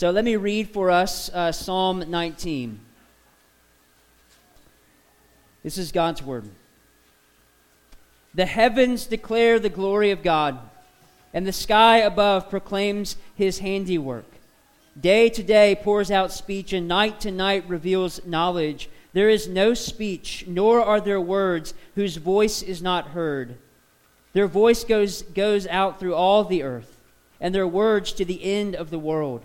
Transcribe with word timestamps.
So 0.00 0.10
let 0.10 0.24
me 0.24 0.36
read 0.36 0.70
for 0.70 0.90
us 0.90 1.28
uh, 1.28 1.52
Psalm 1.52 2.02
19. 2.08 2.80
This 5.62 5.76
is 5.76 5.92
God's 5.92 6.22
word. 6.22 6.48
The 8.32 8.46
heavens 8.46 9.04
declare 9.04 9.58
the 9.58 9.68
glory 9.68 10.10
of 10.10 10.22
God, 10.22 10.58
and 11.34 11.46
the 11.46 11.52
sky 11.52 11.98
above 11.98 12.48
proclaims 12.48 13.16
his 13.34 13.58
handiwork. 13.58 14.24
Day 14.98 15.28
to 15.28 15.42
day 15.42 15.78
pours 15.78 16.10
out 16.10 16.32
speech, 16.32 16.72
and 16.72 16.88
night 16.88 17.20
to 17.20 17.30
night 17.30 17.68
reveals 17.68 18.24
knowledge. 18.24 18.88
There 19.12 19.28
is 19.28 19.48
no 19.48 19.74
speech, 19.74 20.46
nor 20.46 20.80
are 20.80 21.02
there 21.02 21.20
words 21.20 21.74
whose 21.94 22.16
voice 22.16 22.62
is 22.62 22.80
not 22.80 23.08
heard. 23.08 23.58
Their 24.32 24.48
voice 24.48 24.82
goes, 24.82 25.20
goes 25.20 25.66
out 25.66 26.00
through 26.00 26.14
all 26.14 26.42
the 26.42 26.62
earth, 26.62 26.96
and 27.38 27.54
their 27.54 27.68
words 27.68 28.12
to 28.12 28.24
the 28.24 28.42
end 28.42 28.74
of 28.74 28.88
the 28.88 28.98
world. 28.98 29.44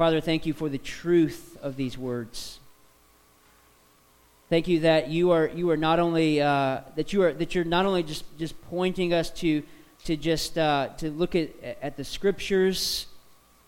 Father, 0.00 0.22
thank 0.22 0.46
you 0.46 0.54
for 0.54 0.70
the 0.70 0.78
truth 0.78 1.58
of 1.60 1.76
these 1.76 1.98
words. 1.98 2.58
Thank 4.48 4.66
you 4.66 4.80
that 4.80 5.10
you 5.10 5.30
are 5.32 5.48
you 5.48 5.68
are 5.68 5.76
not 5.76 5.98
only 5.98 6.40
uh, 6.40 6.80
that 6.96 7.12
you 7.12 7.22
are 7.22 7.34
that 7.34 7.54
you're 7.54 7.64
not 7.64 7.84
only 7.84 8.02
just 8.02 8.24
just 8.38 8.58
pointing 8.70 9.12
us 9.12 9.28
to 9.32 9.62
to 10.04 10.16
just 10.16 10.56
uh, 10.56 10.88
to 10.96 11.10
look 11.10 11.34
at 11.34 11.50
at 11.82 11.98
the 11.98 12.04
scriptures, 12.04 13.08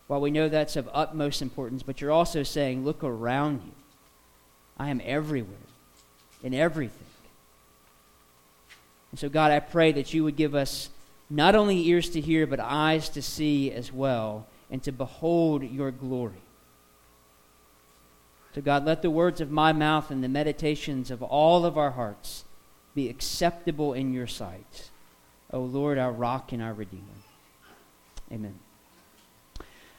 while 0.07 0.23
we 0.23 0.31
know 0.31 0.49
that's 0.49 0.75
of 0.75 0.89
utmost 0.95 1.43
importance, 1.43 1.83
but 1.83 2.01
you're 2.01 2.11
also 2.11 2.43
saying, 2.43 2.83
look 2.83 3.05
around 3.05 3.61
you. 3.67 3.73
I 4.79 4.89
am 4.89 5.03
everywhere, 5.05 5.69
in 6.43 6.55
everything. 6.55 7.09
And 9.11 9.21
so, 9.21 9.29
God, 9.29 9.51
I 9.51 9.61
pray 9.61 9.93
that 9.93 10.15
you 10.15 10.25
would 10.25 10.37
give 10.37 10.55
us 10.55 10.89
not 11.29 11.55
only 11.55 11.87
ears 11.89 12.09
to 12.09 12.23
hear, 12.23 12.47
but 12.47 12.59
eyes 12.59 13.11
to 13.11 13.21
see 13.21 13.71
as 13.71 13.93
well 13.93 14.47
and 14.73 14.83
to 14.83 14.91
behold 14.91 15.63
your 15.63 15.91
glory. 15.93 16.43
So, 18.55 18.63
God, 18.63 18.85
let 18.85 19.03
the 19.03 19.11
words 19.11 19.41
of 19.41 19.51
my 19.51 19.73
mouth 19.73 20.11
and 20.11 20.25
the 20.25 20.29
meditations 20.29 21.11
of 21.11 21.23
all 21.23 21.65
of 21.65 21.79
our 21.79 21.93
hearts 21.93 22.45
be 22.95 23.09
acceptable 23.09 23.93
in 23.93 24.13
your 24.13 24.27
sight. 24.27 24.91
O 25.53 25.61
Lord, 25.61 25.99
our 25.99 26.11
rock 26.11 26.53
and 26.53 26.63
our 26.63 26.73
redeemer. 26.73 27.03
Amen. 28.33 28.59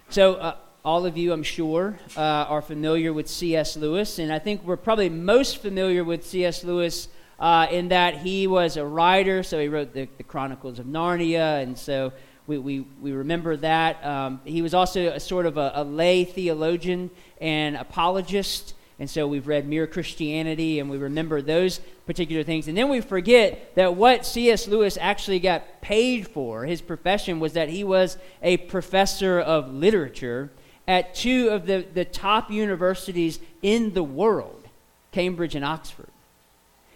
So, 0.09 0.35
uh, 0.35 0.56
all 0.83 1.06
of 1.06 1.17
you, 1.17 1.33
I'm 1.33 1.44
sure, 1.44 1.97
uh, 2.17 2.19
are 2.19 2.62
familiar 2.62 3.13
with 3.13 3.29
C.S. 3.29 3.78
Lewis, 3.78 4.19
and 4.19 4.33
I 4.33 4.39
think 4.39 4.63
we're 4.63 4.75
probably 4.75 5.09
most 5.09 5.59
familiar 5.59 6.03
with 6.03 6.25
C.S. 6.25 6.63
Lewis 6.63 7.07
uh, 7.39 7.67
in 7.72 7.89
that 7.89 8.17
he 8.17 8.47
was 8.47 8.75
a 8.75 8.85
writer, 8.85 9.44
so 9.44 9.59
he 9.59 9.67
wrote 9.67 9.94
the, 9.94 10.07
the 10.17 10.23
Chronicles 10.23 10.79
of 10.79 10.88
Narnia, 10.88 11.62
and 11.62 11.78
so 11.78 12.12
we, 12.47 12.57
we, 12.57 12.85
we 13.01 13.11
remember 13.13 13.55
that. 13.57 14.03
Um, 14.05 14.41
he 14.43 14.61
was 14.61 14.73
also 14.73 15.07
a 15.07 15.19
sort 15.19 15.45
of 15.45 15.57
a, 15.57 15.71
a, 15.75 15.83
lay 15.83 16.25
theologian 16.25 17.09
and 17.39 17.75
apologist. 17.75 18.73
And 18.99 19.09
so 19.09 19.27
we've 19.27 19.47
read 19.47 19.67
Mere 19.67 19.87
Christianity 19.87 20.79
and 20.79 20.89
we 20.89 20.97
remember 20.97 21.41
those 21.41 21.79
particular 22.05 22.43
things. 22.43 22.67
And 22.67 22.77
then 22.77 22.89
we 22.89 23.01
forget 23.01 23.75
that 23.75 23.95
what 23.95 24.25
C.S. 24.25 24.67
Lewis 24.67 24.97
actually 24.99 25.39
got 25.39 25.81
paid 25.81 26.27
for, 26.27 26.65
his 26.65 26.81
profession, 26.81 27.39
was 27.39 27.53
that 27.53 27.69
he 27.69 27.83
was 27.83 28.17
a 28.41 28.57
professor 28.57 29.39
of 29.39 29.73
literature 29.73 30.51
at 30.87 31.15
two 31.15 31.49
of 31.49 31.65
the, 31.65 31.85
the 31.93 32.05
top 32.05 32.51
universities 32.51 33.39
in 33.61 33.93
the 33.93 34.03
world, 34.03 34.67
Cambridge 35.11 35.55
and 35.55 35.63
Oxford. 35.63 36.12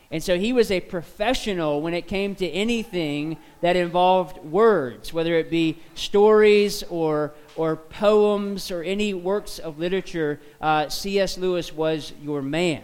And 0.10 0.24
so 0.24 0.40
he 0.40 0.54
was 0.54 0.72
a 0.72 0.80
professional 0.80 1.82
when 1.82 1.94
it 1.94 2.08
came 2.08 2.34
to 2.36 2.48
anything 2.50 3.38
that 3.60 3.76
involved 3.76 4.38
words, 4.38 5.12
whether 5.12 5.36
it 5.36 5.50
be 5.50 5.78
stories 5.96 6.84
or, 6.84 7.34
or 7.58 7.76
poems 7.76 8.72
or 8.72 8.84
any 8.84 9.14
works 9.14 9.60
of 9.60 9.80
literature. 9.80 10.40
Uh, 10.62 10.88
C.S. 10.88 11.38
Lewis 11.38 11.74
was 11.74 12.14
your 12.22 12.42
man. 12.42 12.84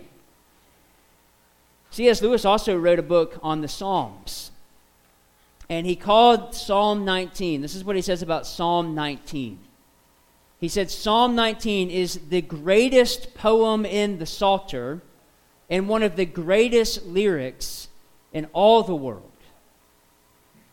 C.S. 1.91 2.22
Lewis 2.22 2.44
also 2.44 2.78
wrote 2.78 3.00
a 3.00 3.03
book 3.03 3.40
on 3.41 3.61
the 3.61 3.69
Psalms. 3.69 4.51
And 5.69 5.88
he 5.88 5.95
called 5.95 6.53
Psalm 6.53 7.05
19, 7.05 7.61
this 7.61 7.73
is 7.73 7.85
what 7.85 7.95
he 7.95 8.01
says 8.01 8.22
about 8.22 8.45
Psalm 8.45 8.95
19. 8.95 9.59
He 10.59 10.67
said, 10.67 10.91
Psalm 10.91 11.35
19 11.35 11.90
is 11.90 12.19
the 12.29 12.41
greatest 12.41 13.34
poem 13.34 13.85
in 13.85 14.19
the 14.19 14.25
Psalter 14.25 15.01
and 15.69 15.88
one 15.88 16.03
of 16.03 16.16
the 16.16 16.25
greatest 16.25 17.06
lyrics 17.06 17.88
in 18.31 18.47
all 18.53 18.84
the 18.84 18.96
world. 18.96 19.31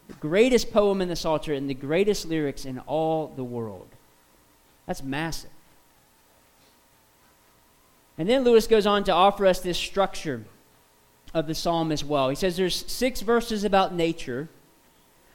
The 0.09 0.15
greatest 0.15 0.73
poem 0.73 1.01
in 1.01 1.09
the 1.09 1.17
Psalter 1.17 1.55
and 1.55 1.71
the 1.71 1.75
greatest 1.75 2.27
lyrics 2.27 2.65
in 2.65 2.79
all 2.81 3.33
the 3.37 3.45
world. 3.45 3.89
That's 4.87 5.03
massive. 5.03 5.51
And 8.19 8.29
then 8.29 8.45
Lewis 8.45 8.67
goes 8.67 8.87
on 8.87 9.05
to 9.05 9.13
offer 9.13 9.47
us 9.47 9.61
this 9.61 9.79
structure 9.79 10.45
of 11.33 11.47
the 11.47 11.55
psalm 11.55 11.93
as 11.93 12.05
well. 12.05 12.29
He 12.29 12.35
says 12.35 12.57
there's 12.57 12.85
six 12.91 13.21
verses 13.21 13.65
about 13.65 13.95
nature, 13.95 14.49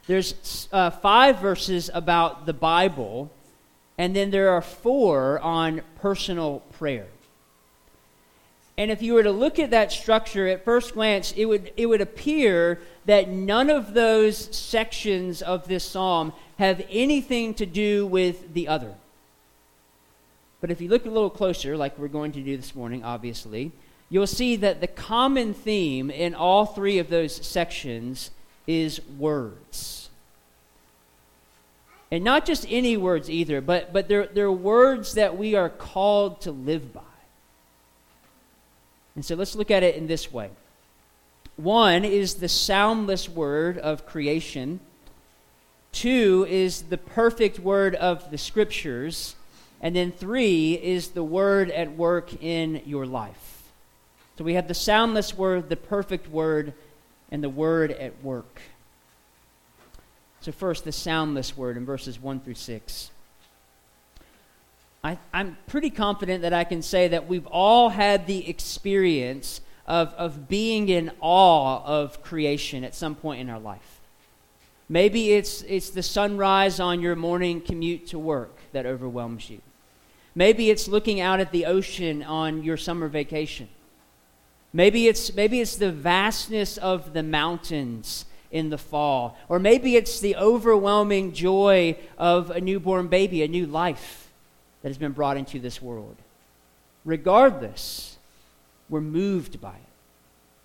there's 0.06 0.68
uh, 0.72 0.90
five 0.90 1.40
verses 1.40 1.90
about 1.92 2.46
the 2.46 2.52
Bible, 2.52 3.30
and 3.98 4.14
then 4.14 4.30
there 4.30 4.50
are 4.50 4.62
four 4.62 5.40
on 5.40 5.82
personal 6.00 6.60
prayer. 6.74 7.08
And 8.78 8.90
if 8.90 9.00
you 9.00 9.14
were 9.14 9.22
to 9.22 9.32
look 9.32 9.58
at 9.58 9.70
that 9.70 9.90
structure 9.90 10.46
at 10.48 10.64
first 10.64 10.94
glance, 10.94 11.32
it 11.32 11.46
would, 11.46 11.72
it 11.76 11.86
would 11.86 12.02
appear 12.02 12.80
that 13.06 13.28
none 13.28 13.70
of 13.70 13.94
those 13.94 14.54
sections 14.54 15.40
of 15.40 15.66
this 15.66 15.84
psalm 15.84 16.34
have 16.58 16.84
anything 16.90 17.54
to 17.54 17.64
do 17.64 18.06
with 18.06 18.52
the 18.52 18.68
other. 18.68 18.94
But 20.60 20.70
if 20.70 20.80
you 20.80 20.88
look 20.88 21.06
a 21.06 21.10
little 21.10 21.30
closer, 21.30 21.76
like 21.76 21.98
we're 21.98 22.08
going 22.08 22.32
to 22.32 22.42
do 22.42 22.56
this 22.56 22.74
morning, 22.74 23.02
obviously, 23.02 23.72
you'll 24.10 24.26
see 24.26 24.56
that 24.56 24.80
the 24.80 24.86
common 24.86 25.54
theme 25.54 26.10
in 26.10 26.34
all 26.34 26.66
three 26.66 26.98
of 26.98 27.08
those 27.08 27.34
sections 27.46 28.30
is 28.66 29.00
words. 29.18 30.10
And 32.10 32.24
not 32.24 32.46
just 32.46 32.66
any 32.68 32.96
words 32.96 33.30
either, 33.30 33.60
but, 33.60 33.92
but 33.92 34.08
they're, 34.08 34.26
they're 34.26 34.52
words 34.52 35.14
that 35.14 35.36
we 35.36 35.54
are 35.54 35.68
called 35.68 36.42
to 36.42 36.52
live 36.52 36.92
by. 36.92 37.00
And 39.16 39.24
so 39.24 39.34
let's 39.34 39.56
look 39.56 39.70
at 39.70 39.82
it 39.82 39.96
in 39.96 40.06
this 40.06 40.32
way. 40.32 40.50
One 41.56 42.04
is 42.04 42.34
the 42.34 42.48
soundless 42.48 43.28
word 43.28 43.78
of 43.78 44.06
creation. 44.06 44.78
Two 45.90 46.46
is 46.48 46.82
the 46.82 46.98
perfect 46.98 47.58
word 47.58 47.94
of 47.94 48.30
the 48.30 48.38
scriptures. 48.38 49.34
And 49.80 49.96
then 49.96 50.12
three 50.12 50.74
is 50.74 51.08
the 51.08 51.24
word 51.24 51.70
at 51.70 51.96
work 51.96 52.42
in 52.42 52.82
your 52.84 53.06
life. 53.06 53.64
So 54.36 54.44
we 54.44 54.54
have 54.54 54.68
the 54.68 54.74
soundless 54.74 55.36
word, 55.36 55.70
the 55.70 55.76
perfect 55.76 56.28
word, 56.28 56.74
and 57.30 57.42
the 57.42 57.48
word 57.48 57.90
at 57.90 58.22
work. 58.22 58.60
So, 60.40 60.52
first, 60.52 60.84
the 60.84 60.92
soundless 60.92 61.56
word 61.56 61.76
in 61.76 61.84
verses 61.84 62.20
1 62.20 62.40
through 62.40 62.54
6. 62.54 63.10
I, 65.06 65.18
am 65.32 65.56
pretty 65.68 65.90
confident 65.90 66.42
that 66.42 66.52
I 66.52 66.64
can 66.64 66.82
say 66.82 67.06
that 67.08 67.28
we've 67.28 67.46
all 67.46 67.90
had 67.90 68.26
the 68.26 68.48
experience 68.48 69.60
of, 69.86 70.08
of 70.14 70.48
being 70.48 70.88
in 70.88 71.12
awe 71.20 71.84
of 71.84 72.22
creation 72.22 72.82
at 72.82 72.92
some 72.92 73.14
point 73.14 73.40
in 73.40 73.48
our 73.48 73.60
life. 73.60 74.00
Maybe 74.88 75.32
it's, 75.32 75.62
it's 75.62 75.90
the 75.90 76.02
sunrise 76.02 76.80
on 76.80 77.00
your 77.00 77.14
morning 77.14 77.60
commute 77.60 78.08
to 78.08 78.18
work 78.18 78.56
that 78.72 78.84
overwhelms 78.84 79.48
you. 79.48 79.60
Maybe 80.34 80.70
it's 80.70 80.88
looking 80.88 81.20
out 81.20 81.38
at 81.38 81.52
the 81.52 81.66
ocean 81.66 82.24
on 82.24 82.64
your 82.64 82.76
summer 82.76 83.06
vacation. 83.06 83.68
Maybe 84.72 85.06
it's, 85.06 85.32
maybe 85.34 85.60
it's 85.60 85.76
the 85.76 85.92
vastness 85.92 86.78
of 86.78 87.12
the 87.12 87.22
mountains 87.22 88.24
in 88.50 88.70
the 88.70 88.78
fall. 88.78 89.38
Or 89.48 89.60
maybe 89.60 89.94
it's 89.94 90.18
the 90.18 90.34
overwhelming 90.36 91.32
joy 91.32 91.96
of 92.18 92.50
a 92.50 92.60
newborn 92.60 93.06
baby, 93.06 93.44
a 93.44 93.48
new 93.48 93.66
life 93.66 94.25
that 94.86 94.90
has 94.90 94.98
been 94.98 95.10
brought 95.10 95.36
into 95.36 95.58
this 95.58 95.82
world. 95.82 96.14
Regardless, 97.04 98.18
we're 98.88 99.00
moved 99.00 99.60
by 99.60 99.72
it. 99.72 99.88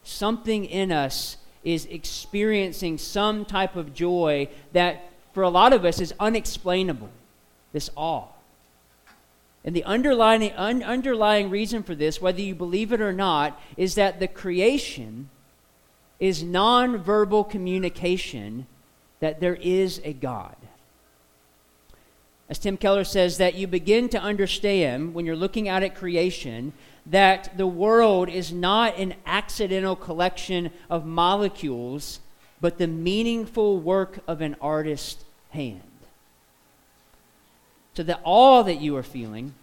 Something 0.03 0.65
in 0.65 0.91
us 0.91 1.37
is 1.63 1.87
experiencing 1.87 2.99
some 2.99 3.45
type 3.45 3.75
of 3.75 3.95
joy 3.95 4.47
that, 4.73 5.09
for 5.33 5.41
a 5.41 5.49
lot 5.49 5.73
of 5.73 5.85
us, 5.85 5.99
is 5.99 6.13
unexplainable 6.19 7.09
this 7.73 7.89
awe. 7.95 8.27
And 9.65 9.75
the 9.75 9.85
underlying, 9.85 10.51
un, 10.55 10.83
underlying 10.83 11.49
reason 11.49 11.81
for 11.81 11.95
this, 11.95 12.21
whether 12.21 12.41
you 12.41 12.53
believe 12.53 12.93
it 12.93 13.01
or 13.01 13.13
not, 13.13 13.59
is 13.75 13.95
that 13.95 14.19
the 14.19 14.27
creation 14.27 15.31
is 16.19 16.43
nonverbal 16.43 17.49
communication 17.49 18.67
that 19.19 19.39
there 19.39 19.55
is 19.55 19.99
a 20.03 20.13
God. 20.13 20.55
As 22.51 22.59
Tim 22.59 22.75
Keller 22.75 23.05
says, 23.05 23.37
that 23.37 23.55
you 23.55 23.65
begin 23.65 24.09
to 24.09 24.19
understand 24.19 25.13
when 25.13 25.25
you're 25.25 25.37
looking 25.37 25.69
out 25.69 25.83
at 25.83 25.95
creation 25.95 26.73
that 27.05 27.57
the 27.57 27.65
world 27.65 28.27
is 28.27 28.51
not 28.51 28.97
an 28.97 29.15
accidental 29.25 29.95
collection 29.95 30.69
of 30.89 31.05
molecules, 31.05 32.19
but 32.59 32.77
the 32.77 32.87
meaningful 32.87 33.79
work 33.79 34.19
of 34.27 34.41
an 34.41 34.57
artist's 34.59 35.23
hand. 35.51 35.81
So 37.93 38.03
that 38.03 38.19
all 38.25 38.65
that 38.65 38.81
you 38.81 38.97
are 38.97 39.03
feeling 39.03 39.53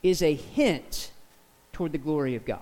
is 0.00 0.22
a 0.22 0.34
hint 0.34 1.10
toward 1.72 1.90
the 1.90 1.98
glory 1.98 2.36
of 2.36 2.44
God. 2.44 2.60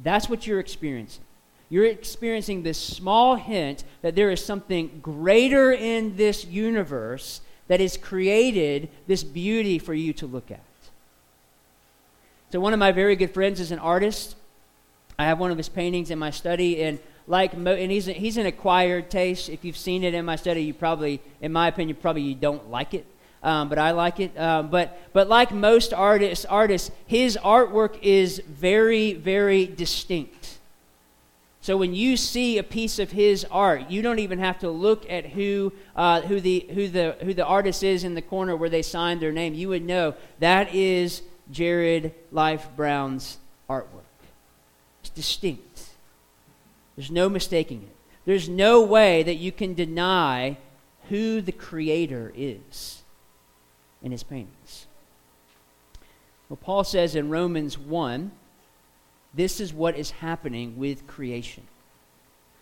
That's 0.00 0.28
what 0.28 0.46
you're 0.46 0.60
experiencing. 0.60 1.24
You're 1.70 1.86
experiencing 1.86 2.64
this 2.64 2.78
small 2.78 3.36
hint 3.36 3.84
that 4.02 4.16
there 4.16 4.30
is 4.30 4.44
something 4.44 4.98
greater 5.00 5.72
in 5.72 6.16
this 6.16 6.44
universe 6.44 7.40
that 7.68 7.78
has 7.78 7.96
created 7.96 8.90
this 9.06 9.22
beauty 9.22 9.78
for 9.78 9.94
you 9.94 10.12
to 10.14 10.26
look 10.26 10.50
at. 10.50 10.60
So, 12.50 12.58
one 12.58 12.72
of 12.72 12.80
my 12.80 12.90
very 12.90 13.14
good 13.14 13.32
friends 13.32 13.60
is 13.60 13.70
an 13.70 13.78
artist. 13.78 14.34
I 15.16 15.24
have 15.26 15.38
one 15.38 15.52
of 15.52 15.56
his 15.56 15.68
paintings 15.68 16.10
in 16.10 16.18
my 16.18 16.30
study, 16.30 16.82
and 16.82 16.98
like, 17.28 17.52
and 17.52 17.92
he's, 17.92 18.06
he's 18.06 18.36
an 18.36 18.46
acquired 18.46 19.08
taste. 19.08 19.48
If 19.48 19.64
you've 19.64 19.76
seen 19.76 20.02
it 20.02 20.14
in 20.14 20.24
my 20.24 20.34
study, 20.34 20.64
you 20.64 20.74
probably, 20.74 21.20
in 21.40 21.52
my 21.52 21.68
opinion, 21.68 21.96
probably 22.00 22.22
you 22.22 22.34
don't 22.34 22.68
like 22.68 22.92
it. 22.92 23.06
Um, 23.44 23.68
but 23.68 23.78
I 23.78 23.92
like 23.92 24.18
it. 24.18 24.36
Um, 24.38 24.68
but 24.68 24.98
but 25.12 25.28
like 25.28 25.52
most 25.52 25.94
artists, 25.94 26.44
artists, 26.44 26.90
his 27.06 27.38
artwork 27.40 27.98
is 28.02 28.40
very 28.40 29.14
very 29.14 29.66
distinct. 29.66 30.59
So 31.62 31.76
when 31.76 31.94
you 31.94 32.16
see 32.16 32.56
a 32.56 32.62
piece 32.62 32.98
of 32.98 33.10
his 33.10 33.44
art, 33.50 33.90
you 33.90 34.00
don't 34.00 34.18
even 34.18 34.38
have 34.38 34.58
to 34.60 34.70
look 34.70 35.08
at 35.10 35.26
who 35.26 35.72
uh, 35.94 36.22
who 36.22 36.40
the 36.40 36.66
who 36.72 36.88
the 36.88 37.16
who 37.20 37.34
the 37.34 37.44
artist 37.44 37.82
is 37.82 38.02
in 38.02 38.14
the 38.14 38.22
corner 38.22 38.56
where 38.56 38.70
they 38.70 38.82
signed 38.82 39.20
their 39.20 39.32
name. 39.32 39.52
You 39.54 39.68
would 39.68 39.84
know 39.84 40.14
that 40.38 40.74
is 40.74 41.22
Jared 41.50 42.14
Life 42.32 42.68
Brown's 42.76 43.36
artwork. 43.68 43.84
It's 45.02 45.10
distinct. 45.10 45.90
There's 46.96 47.10
no 47.10 47.28
mistaking 47.28 47.82
it. 47.82 47.96
There's 48.24 48.48
no 48.48 48.82
way 48.82 49.22
that 49.22 49.36
you 49.36 49.52
can 49.52 49.74
deny 49.74 50.56
who 51.08 51.40
the 51.40 51.52
creator 51.52 52.32
is 52.34 53.02
in 54.02 54.12
his 54.12 54.22
paintings. 54.22 54.86
Well, 56.48 56.58
Paul 56.60 56.84
says 56.84 57.14
in 57.14 57.28
Romans 57.28 57.78
1 57.78 58.32
this 59.34 59.60
is 59.60 59.72
what 59.72 59.96
is 59.96 60.10
happening 60.10 60.76
with 60.76 61.06
creation. 61.06 61.64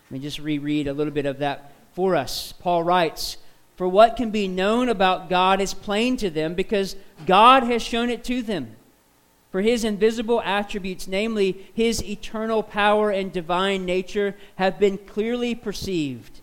Let 0.06 0.12
me 0.12 0.18
just 0.20 0.38
reread 0.38 0.88
a 0.88 0.92
little 0.92 1.12
bit 1.12 1.26
of 1.26 1.38
that 1.38 1.72
for 1.92 2.16
us. 2.16 2.52
Paul 2.52 2.82
writes, 2.82 3.36
For 3.76 3.88
what 3.88 4.16
can 4.16 4.30
be 4.30 4.48
known 4.48 4.88
about 4.88 5.28
God 5.28 5.60
is 5.60 5.74
plain 5.74 6.16
to 6.18 6.30
them 6.30 6.54
because 6.54 6.96
God 7.26 7.62
has 7.64 7.82
shown 7.82 8.10
it 8.10 8.24
to 8.24 8.42
them. 8.42 8.76
For 9.50 9.62
his 9.62 9.82
invisible 9.82 10.42
attributes, 10.42 11.08
namely 11.08 11.70
his 11.72 12.04
eternal 12.04 12.62
power 12.62 13.10
and 13.10 13.32
divine 13.32 13.86
nature, 13.86 14.36
have 14.56 14.78
been 14.78 14.98
clearly 14.98 15.54
perceived 15.54 16.40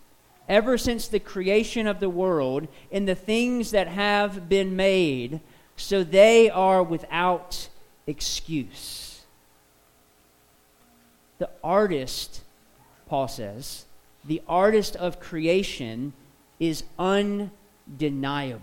ever 0.48 0.78
since 0.78 1.08
the 1.08 1.20
creation 1.20 1.86
of 1.86 2.00
the 2.00 2.10
world 2.10 2.68
in 2.90 3.04
the 3.04 3.14
things 3.14 3.72
that 3.72 3.88
have 3.88 4.48
been 4.48 4.76
made, 4.76 5.40
so 5.76 6.04
they 6.04 6.50
are 6.50 6.82
without 6.82 7.68
excuse. 8.06 9.05
The 11.38 11.50
artist, 11.62 12.42
Paul 13.08 13.28
says, 13.28 13.84
the 14.24 14.42
artist 14.48 14.96
of 14.96 15.20
creation 15.20 16.12
is 16.58 16.84
undeniable 16.98 18.62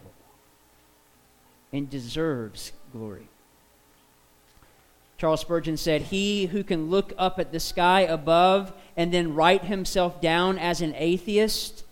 and 1.72 1.90
deserves 1.90 2.72
glory. 2.92 3.28
Charles 5.18 5.42
Spurgeon 5.42 5.78
said, 5.78 6.02
He 6.02 6.48
who 6.48 6.64
can 6.64 6.90
look 6.90 7.14
up 7.18 7.40
at 7.40 7.52
the 7.52 7.60
sky 7.60 8.02
above 8.02 8.74
and 8.98 9.14
then 9.14 9.36
write 9.36 9.66
himself 9.66 10.20
down 10.20 10.58
as 10.58 10.82
an 10.82 10.94
atheist 10.98 11.84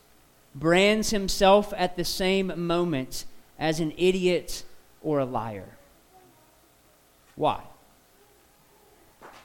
brands 0.53 1.11
himself 1.11 1.73
at 1.77 1.95
the 1.95 2.03
same 2.03 2.51
moment 2.67 3.25
as 3.57 3.79
an 3.79 3.93
idiot 3.97 4.63
or 5.01 5.19
a 5.19 5.25
liar. 5.25 5.77
Why? 7.35 7.61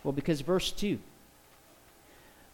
Well, 0.02 0.12
because 0.12 0.40
verse 0.40 0.72
2 0.72 0.98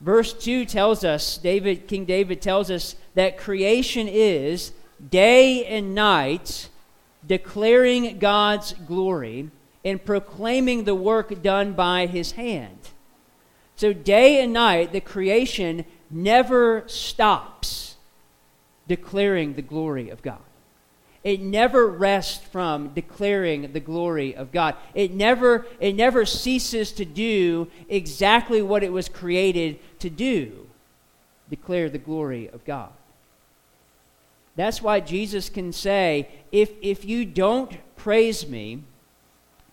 Verse 0.03 0.33
2 0.33 0.65
tells 0.65 1.05
us, 1.05 1.39
David, 1.39 1.87
King 1.87 2.05
David 2.05 2.43
tells 2.43 2.73
us 2.73 2.97
that 3.15 3.39
creation 3.39 4.09
is 4.09 4.73
day 5.11 5.65
and 5.65 5.95
night 5.95 6.69
declaring 7.25 8.19
God's 8.19 8.73
glory 8.73 9.51
and 9.85 10.05
proclaiming 10.05 10.85
the 10.85 10.95
work 10.95 11.41
done 11.41 11.73
by 11.75 12.07
his 12.07 12.33
hand. 12.33 12.79
So, 13.77 13.93
day 13.93 14.43
and 14.43 14.53
night, 14.53 14.93
the 14.93 15.01
creation 15.01 15.85
never 16.11 16.83
stops 16.89 17.97
declaring 18.89 19.55
the 19.55 19.63
glory 19.63 20.11
of 20.11 20.21
God. 20.21 20.43
It 21.25 21.41
never 21.41 21.87
rests 21.87 22.45
from 22.49 22.89
declaring 22.95 23.73
the 23.73 23.81
glory 23.81 24.35
of 24.35 24.51
God. 24.51 24.75
It 24.93 25.13
never, 25.13 25.67
it 25.79 25.95
never 25.95 26.27
ceases 26.27 26.91
to 26.93 27.05
do 27.05 27.69
exactly 27.89 28.61
what 28.61 28.83
it 28.83 28.93
was 28.93 29.09
created 29.09 29.79
to 30.03 30.11
do 30.11 30.67
declare 31.49 31.89
the 31.89 31.99
glory 31.99 32.49
of 32.49 32.65
God. 32.65 32.91
That's 34.57 34.83
why 34.83 35.01
Jesus 35.01 35.49
can 35.49 35.73
say, 35.73 36.29
if, 36.51 36.71
if 36.83 37.05
you 37.05 37.25
don't 37.25 37.73
praise 37.97 38.47
me, 38.47 38.83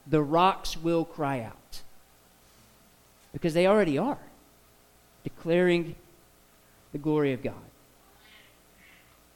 the 0.05 0.21
rocks 0.21 0.77
will 0.77 1.03
cry 1.03 1.41
out. 1.41 1.81
Because 3.33 3.53
they 3.53 3.67
already 3.67 3.98
are, 3.98 4.19
declaring 5.24 5.95
the 6.91 6.98
glory 6.98 7.33
of 7.33 7.43
God. 7.43 7.69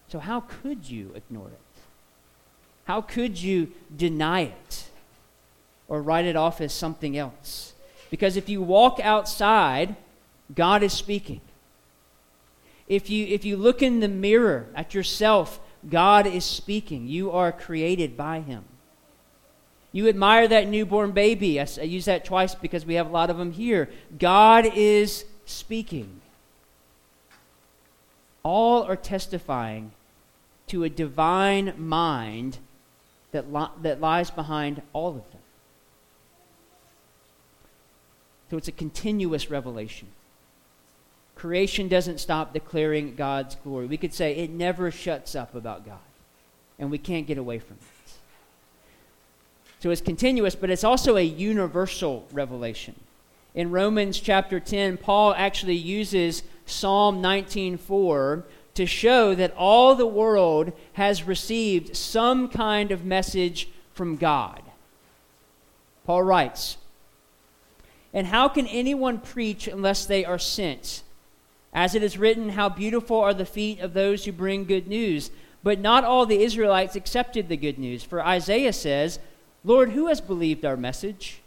So, 0.09 0.19
how 0.19 0.41
could 0.41 0.89
you 0.89 1.11
ignore 1.15 1.47
it? 1.47 1.81
How 2.85 3.01
could 3.01 3.41
you 3.41 3.71
deny 3.95 4.41
it 4.41 4.89
or 5.87 6.01
write 6.01 6.25
it 6.25 6.35
off 6.35 6.61
as 6.61 6.71
something 6.71 7.17
else? 7.17 7.73
Because 8.11 8.37
if 8.37 8.47
you 8.47 8.61
walk 8.61 8.99
outside, 9.01 9.95
God 10.55 10.83
is 10.83 10.93
speaking. 10.93 11.41
If 12.87 13.09
you, 13.09 13.25
if 13.27 13.45
you 13.45 13.57
look 13.57 13.81
in 13.81 13.99
the 13.99 14.07
mirror 14.07 14.67
at 14.75 14.93
yourself, 14.93 15.59
God 15.89 16.27
is 16.27 16.45
speaking. 16.45 17.07
You 17.07 17.31
are 17.31 17.51
created 17.51 18.15
by 18.17 18.41
Him. 18.41 18.65
You 19.91 20.07
admire 20.07 20.47
that 20.47 20.67
newborn 20.67 21.11
baby. 21.11 21.59
I, 21.59 21.67
I 21.79 21.83
use 21.83 22.05
that 22.05 22.25
twice 22.25 22.55
because 22.55 22.85
we 22.85 22.95
have 22.95 23.07
a 23.07 23.11
lot 23.11 23.29
of 23.29 23.37
them 23.37 23.51
here. 23.51 23.89
God 24.17 24.65
is 24.75 25.25
speaking. 25.45 26.21
All 28.41 28.83
are 28.83 28.95
testifying 28.95 29.91
to 30.67 30.83
a 30.83 30.89
divine 30.89 31.73
mind 31.77 32.57
that, 33.31 33.53
li- 33.53 33.71
that 33.81 34.01
lies 34.01 34.29
behind 34.31 34.81
all 34.93 35.09
of 35.09 35.31
them. 35.31 35.41
So 38.49 38.57
it's 38.57 38.67
a 38.67 38.73
continuous 38.73 39.49
revelation. 39.49 40.07
Creation 41.35 41.87
doesn't 41.87 42.19
stop 42.19 42.53
declaring 42.53 43.15
God's 43.15 43.55
glory. 43.55 43.85
We 43.85 43.97
could 43.97 44.13
say 44.13 44.35
it 44.35 44.49
never 44.49 44.91
shuts 44.91 45.35
up 45.35 45.55
about 45.55 45.85
God, 45.85 45.99
and 46.79 46.89
we 46.89 46.97
can't 46.97 47.27
get 47.27 47.37
away 47.37 47.59
from 47.59 47.77
it. 47.77 48.13
So 49.79 49.89
it's 49.89 49.99
continuous, 49.99 50.55
but 50.55 50.69
it's 50.69 50.85
also 50.85 51.17
a 51.17 51.21
universal 51.21 52.25
revelation. 52.31 52.95
In 53.53 53.69
Romans 53.69 54.19
chapter 54.19 54.59
10, 54.59 54.97
Paul 54.97 55.33
actually 55.35 55.75
uses 55.75 56.43
Psalm 56.65 57.21
19:4 57.21 58.45
to 58.75 58.85
show 58.85 59.35
that 59.35 59.53
all 59.57 59.93
the 59.95 60.07
world 60.07 60.71
has 60.93 61.23
received 61.23 61.95
some 61.95 62.47
kind 62.47 62.91
of 62.91 63.05
message 63.05 63.67
from 63.93 64.15
God. 64.15 64.61
Paul 66.05 66.23
writes, 66.23 66.77
And 68.13 68.27
how 68.27 68.47
can 68.47 68.67
anyone 68.67 69.19
preach 69.19 69.67
unless 69.67 70.05
they 70.05 70.25
are 70.25 70.39
sent? 70.39 71.03
As 71.73 71.95
it 71.95 72.03
is 72.03 72.17
written, 72.17 72.49
How 72.49 72.69
beautiful 72.69 73.19
are 73.19 73.33
the 73.33 73.45
feet 73.45 73.79
of 73.79 73.93
those 73.93 74.25
who 74.25 74.31
bring 74.31 74.65
good 74.65 74.87
news. 74.87 75.31
But 75.63 75.79
not 75.79 76.03
all 76.03 76.25
the 76.25 76.43
Israelites 76.43 76.95
accepted 76.95 77.47
the 77.47 77.57
good 77.57 77.79
news. 77.79 78.03
For 78.03 78.23
Isaiah 78.23 78.73
says, 78.73 79.19
Lord, 79.63 79.91
who 79.91 80.07
has 80.07 80.21
believed 80.21 80.65
our 80.65 80.75
message? 80.75 81.41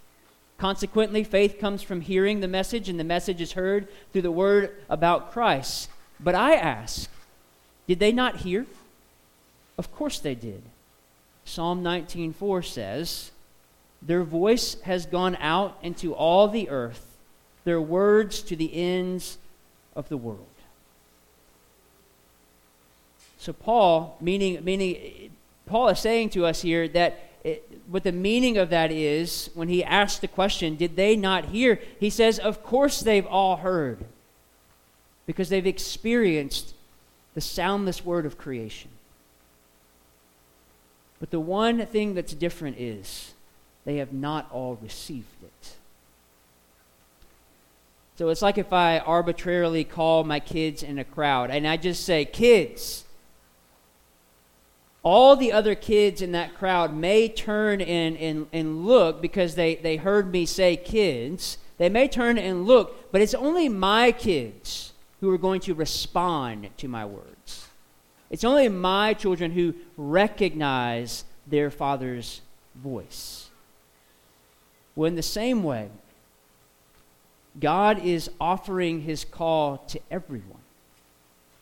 Consequently, 0.58 1.22
faith 1.22 1.58
comes 1.60 1.82
from 1.82 2.00
hearing 2.00 2.40
the 2.40 2.48
message, 2.48 2.88
and 2.88 2.98
the 2.98 3.04
message 3.04 3.42
is 3.42 3.52
heard 3.52 3.88
through 4.12 4.22
the 4.22 4.30
word 4.30 4.74
about 4.88 5.32
Christ. 5.32 5.90
But 6.18 6.34
I 6.34 6.54
ask, 6.54 7.10
did 7.86 8.00
they 8.00 8.12
not 8.12 8.36
hear? 8.36 8.66
Of 9.76 9.94
course 9.94 10.18
they 10.18 10.34
did. 10.34 10.62
Psalm 11.44 11.82
19:4 11.82 12.62
says, 12.62 13.30
"Their 14.00 14.24
voice 14.24 14.80
has 14.82 15.06
gone 15.06 15.36
out 15.36 15.78
into 15.82 16.14
all 16.14 16.48
the 16.48 16.70
earth, 16.70 17.18
their 17.64 17.80
words 17.80 18.42
to 18.42 18.56
the 18.56 18.74
ends 18.74 19.36
of 19.96 20.08
the 20.08 20.16
world." 20.16 20.46
So 23.38 23.52
Paul, 23.52 24.16
meaning 24.20 24.62
meaning 24.64 25.30
Paul 25.66 25.88
is 25.88 25.98
saying 25.98 26.30
to 26.30 26.46
us 26.46 26.62
here 26.62 26.86
that 26.88 27.18
it, 27.46 27.68
what 27.86 28.02
the 28.02 28.12
meaning 28.12 28.58
of 28.58 28.70
that 28.70 28.90
is 28.90 29.50
when 29.54 29.68
he 29.68 29.84
asks 29.84 30.18
the 30.18 30.28
question, 30.28 30.74
Did 30.74 30.96
they 30.96 31.14
not 31.14 31.46
hear? 31.46 31.80
He 32.00 32.10
says, 32.10 32.38
Of 32.38 32.62
course 32.62 33.00
they've 33.00 33.26
all 33.26 33.56
heard 33.56 34.04
because 35.26 35.48
they've 35.48 35.66
experienced 35.66 36.74
the 37.34 37.40
soundless 37.40 38.04
word 38.04 38.26
of 38.26 38.38
creation. 38.38 38.90
But 41.20 41.30
the 41.30 41.40
one 41.40 41.84
thing 41.86 42.14
that's 42.14 42.34
different 42.34 42.78
is 42.78 43.34
they 43.84 43.96
have 43.98 44.12
not 44.12 44.50
all 44.50 44.78
received 44.82 45.42
it. 45.42 45.76
So 48.16 48.30
it's 48.30 48.42
like 48.42 48.56
if 48.56 48.72
I 48.72 48.98
arbitrarily 48.98 49.84
call 49.84 50.24
my 50.24 50.40
kids 50.40 50.82
in 50.82 50.98
a 50.98 51.04
crowd 51.04 51.50
and 51.50 51.66
I 51.66 51.76
just 51.76 52.04
say, 52.04 52.24
Kids, 52.24 53.04
all 55.02 55.36
the 55.36 55.52
other 55.52 55.74
kids 55.74 56.22
in 56.22 56.32
that 56.32 56.54
crowd 56.54 56.94
may 56.94 57.28
turn 57.28 57.80
and, 57.80 58.16
and, 58.16 58.46
and 58.52 58.84
look 58.84 59.22
because 59.22 59.54
they, 59.54 59.76
they 59.76 59.96
heard 59.96 60.32
me 60.32 60.46
say 60.46 60.76
kids. 60.76 61.58
They 61.78 61.88
may 61.88 62.08
turn 62.08 62.38
and 62.38 62.66
look, 62.66 63.12
but 63.12 63.20
it's 63.20 63.34
only 63.34 63.68
my 63.68 64.10
kids 64.12 64.94
who 65.20 65.30
are 65.30 65.38
going 65.38 65.60
to 65.60 65.74
respond 65.74 66.70
to 66.78 66.88
my 66.88 67.04
words. 67.04 67.68
It's 68.30 68.44
only 68.44 68.68
my 68.68 69.14
children 69.14 69.52
who 69.52 69.74
recognize 69.96 71.24
their 71.46 71.70
father's 71.70 72.40
voice. 72.74 73.50
Well, 74.96 75.06
in 75.06 75.14
the 75.14 75.22
same 75.22 75.62
way, 75.62 75.90
God 77.60 78.04
is 78.04 78.30
offering 78.40 79.02
his 79.02 79.24
call 79.24 79.78
to 79.88 80.00
everyone. 80.10 80.60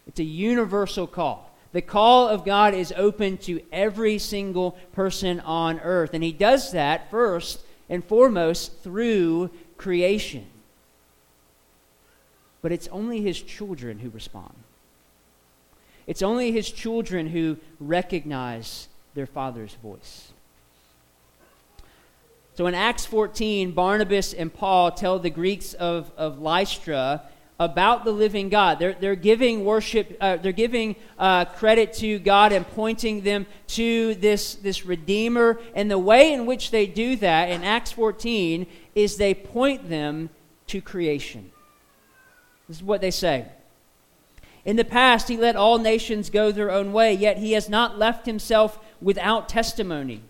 It's 0.07 0.21
a 0.21 0.25
universal 0.25 1.07
call. 1.07 1.51
The 1.73 1.83
call 1.83 2.29
of 2.29 2.45
God 2.45 2.73
is 2.73 2.93
open 2.97 3.37
to 3.39 3.61
every 3.73 4.19
single 4.19 4.73
person 4.93 5.41
on 5.41 5.81
earth. 5.81 6.15
And 6.15 6.23
He 6.23 6.33
does 6.33 6.71
that 6.73 7.11
first 7.11 7.61
and 7.89 8.05
foremost 8.05 8.81
through 8.83 9.51
creation. 9.77 10.47
But 12.63 12.71
it's 12.71 12.89
only 12.89 13.23
His 13.23 13.43
children 13.43 13.99
who 13.99 14.11
respond. 14.11 14.55
It's 16.07 16.23
only 16.23 16.53
His 16.53 16.71
children 16.71 17.29
who 17.29 17.57
recognize 17.81 18.87
their 19.15 19.27
Father's 19.27 19.75
voice. 19.83 20.33
So 22.57 22.69
in 22.69 22.75
Acts 22.75 23.05
14, 23.05 23.73
Barnabas 23.73 24.33
and 24.33 24.53
Paul 24.53 24.93
tell 24.93 25.19
the 25.19 25.31
Greeks 25.31 25.75
of, 25.75 26.13
of 26.17 26.39
Lystra 26.39 27.23
about 27.59 28.05
the 28.05 28.13
living 28.13 28.49
God. 28.49 28.79
They're, 28.79 28.93
they're 28.93 29.17
giving 29.17 29.65
worship, 29.65 30.17
uh, 30.21 30.37
they're 30.37 30.53
giving 30.53 30.95
uh, 31.19 31.47
credit 31.47 31.93
to 31.95 32.21
God 32.21 32.53
and 32.53 32.65
pointing 32.69 33.23
them 33.23 33.47
to 33.69 34.15
this, 34.15 34.55
this 34.55 34.87
Redeemer. 34.87 35.59
And 35.75 35.91
the 35.91 35.99
way 35.99 36.33
in 36.33 36.47
which 36.47 36.71
they 36.71 36.87
do 36.87 37.17
that 37.17 37.51
in 37.51 37.65
Acts 37.65 37.91
14 37.91 38.69
is 38.95 39.17
they 39.17 39.35
point 39.35 39.89
them 39.89 40.31
to 40.69 40.81
creation. 40.81 41.51
This 42.69 42.77
is 42.77 42.83
what 42.85 43.01
they 43.01 43.11
say. 43.11 43.47
In 44.65 44.77
the 44.77 44.85
past, 44.85 45.29
he 45.29 45.37
let 45.37 45.57
all 45.57 45.79
nations 45.79 46.31
go 46.31 46.53
their 46.53 46.71
own 46.71 46.93
way, 46.93 47.13
yet 47.13 47.39
he 47.39 47.53
has 47.53 47.69
not 47.69 47.99
left 47.99 48.27
himself 48.27 48.79
without 49.01 49.49
testimony. 49.49 50.23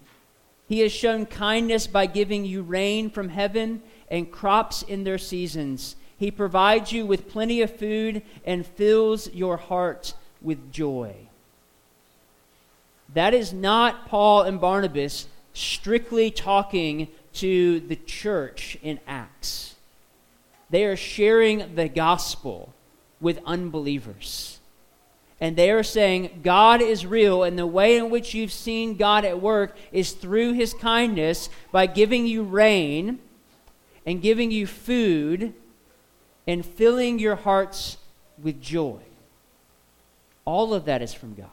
He 0.66 0.80
has 0.80 0.92
shown 0.92 1.26
kindness 1.26 1.87
by 1.87 2.06
giving 2.06 2.44
you 2.44 2.62
rain 2.62 3.11
from 3.11 3.28
heaven 3.28 3.83
and 4.11 4.30
crops 4.30 4.83
in 4.83 5.04
their 5.04 5.18
seasons 5.18 5.97
he 6.16 6.30
provides 6.30 6.92
you 6.92 7.06
with 7.06 7.28
plenty 7.28 7.61
of 7.61 7.76
food 7.76 8.23
and 8.44 8.66
fills 8.66 9.33
your 9.33 9.56
heart 9.56 10.14
with 10.40 10.73
joy. 10.73 11.14
That 13.12 13.35
is 13.35 13.52
not 13.52 14.09
Paul 14.09 14.42
and 14.42 14.61
Barnabas 14.61 15.28
strictly 15.52 16.30
talking 16.30 17.09
to 17.35 17.80
the 17.80 17.97
church 17.97 18.78
in 18.83 19.00
Acts. 19.06 19.75
They 20.71 20.85
are 20.85 20.97
sharing 20.97 21.75
the 21.75 21.88
gospel 21.88 22.73
with 23.21 23.38
unbelievers. 23.44 24.59
And 25.41 25.57
they 25.57 25.71
are 25.71 25.83
saying 25.83 26.41
God 26.43 26.81
is 26.81 27.05
real, 27.05 27.43
and 27.43 27.59
the 27.59 27.67
way 27.67 27.97
in 27.97 28.09
which 28.09 28.35
you've 28.35 28.53
seen 28.53 28.97
God 28.97 29.25
at 29.25 29.41
work 29.41 29.76
is 29.93 30.12
through 30.12 30.53
his 30.53 30.73
kindness 30.73 31.49
by 31.73 31.87
giving 31.87 32.26
you 32.26 32.43
rain 32.43 33.19
and 34.07 34.23
giving 34.23 34.50
you 34.50 34.67
food 34.67 35.55
and 36.47 36.64
filling 36.64 37.19
your 37.19 37.37
hearts 37.37 37.99
with 38.43 38.61
joy. 38.61 39.00
All 40.45 40.75
of 40.75 40.85
that 40.85 41.03
is 41.03 41.14
from 41.14 41.35
God. 41.35 41.49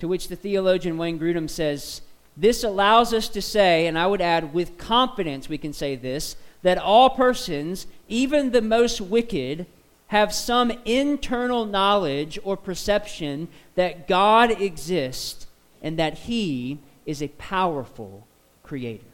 To 0.00 0.08
which 0.08 0.28
the 0.28 0.36
theologian 0.36 0.98
Wayne 0.98 1.18
Grudem 1.18 1.48
says, 1.48 2.02
This 2.36 2.64
allows 2.64 3.12
us 3.12 3.28
to 3.28 3.42
say, 3.42 3.86
and 3.86 3.98
I 3.98 4.06
would 4.06 4.20
add 4.20 4.54
with 4.54 4.78
confidence 4.78 5.48
we 5.48 5.58
can 5.58 5.72
say 5.72 5.96
this, 5.96 6.36
that 6.62 6.78
all 6.78 7.10
persons, 7.10 7.86
even 8.08 8.50
the 8.50 8.62
most 8.62 9.00
wicked, 9.00 9.66
have 10.10 10.34
some 10.34 10.72
internal 10.84 11.64
knowledge 11.64 12.36
or 12.42 12.56
perception 12.56 13.46
that 13.76 14.08
God 14.08 14.50
exists 14.60 15.46
and 15.80 15.96
that 16.00 16.18
He 16.18 16.80
is 17.06 17.22
a 17.22 17.28
powerful 17.28 18.26
creator. 18.64 19.04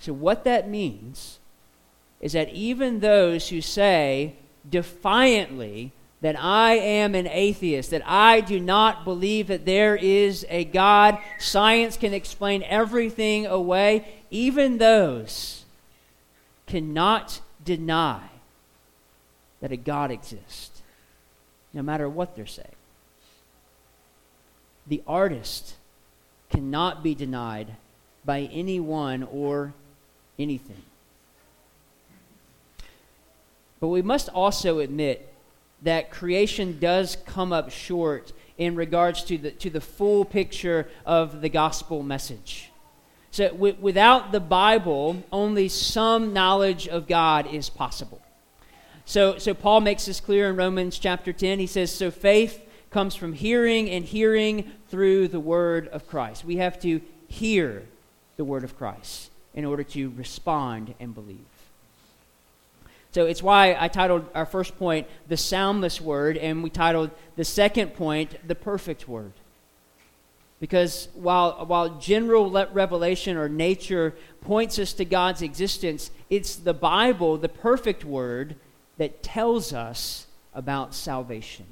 So, 0.00 0.12
what 0.12 0.42
that 0.42 0.68
means 0.68 1.38
is 2.20 2.32
that 2.32 2.48
even 2.48 2.98
those 2.98 3.50
who 3.50 3.60
say 3.60 4.34
defiantly 4.68 5.92
that 6.20 6.36
I 6.36 6.72
am 6.72 7.14
an 7.14 7.28
atheist, 7.28 7.92
that 7.92 8.02
I 8.04 8.40
do 8.40 8.58
not 8.58 9.04
believe 9.04 9.46
that 9.46 9.64
there 9.64 9.94
is 9.94 10.44
a 10.48 10.64
God, 10.64 11.18
science 11.38 11.96
can 11.96 12.12
explain 12.12 12.64
everything 12.64 13.46
away, 13.46 14.08
even 14.32 14.78
those 14.78 15.64
cannot 16.66 17.40
deny 17.64 18.28
that 19.60 19.72
a 19.72 19.76
God 19.76 20.10
exists, 20.10 20.82
no 21.72 21.82
matter 21.82 22.08
what 22.08 22.36
they're 22.36 22.46
saying. 22.46 22.68
The 24.86 25.02
artist 25.06 25.74
cannot 26.50 27.02
be 27.02 27.14
denied 27.14 27.76
by 28.24 28.40
anyone 28.52 29.22
or 29.22 29.74
anything. 30.38 30.82
But 33.80 33.88
we 33.88 34.02
must 34.02 34.28
also 34.28 34.78
admit 34.80 35.32
that 35.82 36.10
creation 36.10 36.78
does 36.80 37.16
come 37.26 37.52
up 37.52 37.70
short 37.70 38.32
in 38.56 38.74
regards 38.74 39.22
to 39.24 39.38
the, 39.38 39.50
to 39.52 39.70
the 39.70 39.80
full 39.80 40.24
picture 40.24 40.88
of 41.06 41.40
the 41.40 41.48
gospel 41.48 42.02
message. 42.02 42.70
So, 43.30 43.50
w- 43.50 43.76
without 43.80 44.32
the 44.32 44.40
Bible, 44.40 45.22
only 45.30 45.68
some 45.68 46.32
knowledge 46.32 46.88
of 46.88 47.06
God 47.06 47.46
is 47.52 47.70
possible. 47.70 48.20
So, 49.08 49.38
so, 49.38 49.54
Paul 49.54 49.80
makes 49.80 50.04
this 50.04 50.20
clear 50.20 50.50
in 50.50 50.56
Romans 50.56 50.98
chapter 50.98 51.32
10. 51.32 51.60
He 51.60 51.66
says, 51.66 51.90
So 51.90 52.10
faith 52.10 52.60
comes 52.90 53.14
from 53.14 53.32
hearing, 53.32 53.88
and 53.88 54.04
hearing 54.04 54.70
through 54.90 55.28
the 55.28 55.40
word 55.40 55.88
of 55.88 56.06
Christ. 56.06 56.44
We 56.44 56.58
have 56.58 56.78
to 56.80 57.00
hear 57.26 57.84
the 58.36 58.44
word 58.44 58.64
of 58.64 58.76
Christ 58.76 59.30
in 59.54 59.64
order 59.64 59.82
to 59.82 60.10
respond 60.10 60.92
and 61.00 61.14
believe. 61.14 61.38
So 63.12 63.24
it's 63.24 63.42
why 63.42 63.78
I 63.80 63.88
titled 63.88 64.26
our 64.34 64.44
first 64.44 64.78
point, 64.78 65.06
The 65.26 65.38
Soundless 65.38 66.02
Word, 66.02 66.36
and 66.36 66.62
we 66.62 66.68
titled 66.68 67.10
the 67.36 67.46
second 67.46 67.94
point, 67.94 68.36
The 68.46 68.54
Perfect 68.54 69.08
Word. 69.08 69.32
Because 70.60 71.08
while, 71.14 71.64
while 71.64 71.98
general 71.98 72.50
revelation 72.50 73.38
or 73.38 73.48
nature 73.48 74.14
points 74.42 74.78
us 74.78 74.92
to 74.92 75.06
God's 75.06 75.40
existence, 75.40 76.10
it's 76.28 76.56
the 76.56 76.74
Bible, 76.74 77.38
the 77.38 77.48
perfect 77.48 78.04
Word, 78.04 78.54
that 78.98 79.22
tells 79.22 79.72
us 79.72 80.26
about 80.54 80.94
salvation. 80.94 81.66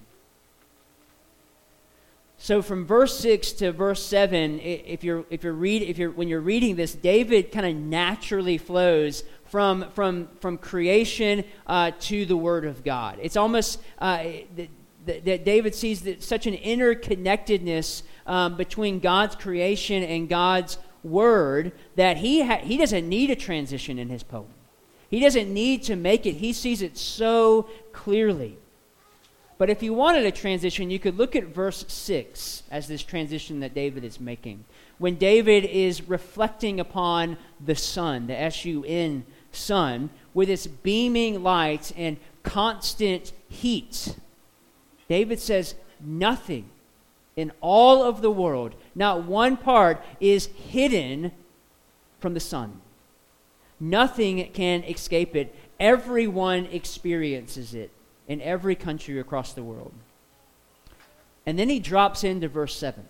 So 2.38 2.62
from 2.62 2.87
verse 2.87 3.18
6 3.18 3.52
to 3.52 3.73
verse 3.73 4.04
7, 4.04 4.61
if 4.61 5.02
you're, 5.02 5.25
if 5.30 5.42
you're 5.42 5.52
read, 5.52 5.83
if 5.83 5.99
you're, 5.99 6.11
when 6.11 6.28
you're 6.28 6.40
reading 6.40 6.76
this, 6.76 6.95
David 6.95 7.50
kind 7.50 7.66
of 7.66 7.75
naturally 7.75 8.59
flows 8.59 9.25
from, 9.47 9.90
from, 9.92 10.28
from 10.40 10.59
creation 10.59 11.45
uh, 11.66 11.92
to 12.00 12.26
the 12.26 12.37
Word 12.37 12.64
of 12.64 12.85
God. 12.85 13.18
It's 13.23 13.37
almost 13.37 13.80
uh, 13.99 14.23
that, 14.56 15.25
that, 15.25 15.45
David 15.45 15.75
sees 15.75 16.02
that 16.02 16.23
such 16.23 16.47
an 16.47 16.54
interconnectedness 16.54 18.02
um, 18.26 18.56
between 18.56 19.00
God's 19.00 19.35
creation 19.35 20.02
and 20.02 20.28
God's 20.28 20.78
Word 21.02 21.73
that 21.95 22.18
he, 22.18 22.45
ha- 22.45 22.61
he 22.62 22.76
doesn't 22.76 23.09
need 23.09 23.30
a 23.30 23.37
transition 23.37 23.99
in 23.99 24.09
his 24.09 24.23
poem. 24.23 24.49
He 25.11 25.21
doesn't 25.21 25.53
need 25.53 25.83
to 25.85 25.97
make 25.97 26.27
it, 26.27 26.37
he 26.37 26.53
sees 26.53 26.83
it 26.83 26.97
so 26.97 27.69
clearly. 27.93 28.59
But 29.59 29.71
if 29.71 29.83
you 29.83 29.95
wanted 29.95 30.27
a 30.27 30.33
transition, 30.33 30.91
you 30.91 30.99
could 30.99 31.17
look 31.17 31.35
at 31.35 31.45
verse 31.45 31.85
6 31.89 32.65
as 32.71 32.89
this 32.89 33.03
transition 33.03 33.61
that 33.61 33.75
David 33.75 34.05
is 34.05 34.21
making. 34.21 34.65
When 34.99 35.17
David 35.17 35.65
is 35.65 36.09
reflecting 36.09 36.79
upon 36.79 37.39
the 37.65 37.75
sun, 37.75 38.27
the 38.27 38.39
S 38.39 38.65
U 38.65 38.85
N 38.87 39.25
sun, 39.53 40.11
with 40.35 40.51
its 40.51 40.67
beaming 40.67 41.43
light 41.43 41.93
and 41.97 42.19
constant 42.43 43.33
heat, 43.49 44.17
David 45.09 45.41
says, 45.41 45.75
Nothing 46.01 46.69
in 47.37 47.53
all 47.61 48.03
of 48.03 48.21
the 48.21 48.31
world, 48.31 48.75
not 48.95 49.25
one 49.25 49.57
part, 49.57 50.03
is 50.21 50.47
hidden 50.47 51.33
from 52.19 52.35
the 52.35 52.41
sun. 52.41 52.81
Nothing 53.78 54.50
can 54.52 54.83
escape 54.85 55.37
it. 55.37 55.54
Everyone 55.78 56.66
experiences 56.66 57.75
it 57.75 57.90
in 58.28 58.40
every 58.40 58.75
country 58.75 59.18
across 59.21 59.52
the 59.52 59.62
world. 59.62 59.92
And 61.45 61.59
then 61.59 61.68
he 61.68 61.78
drops 61.78 62.25
into 62.25 62.49
verse 62.49 62.76
7. 62.76 63.04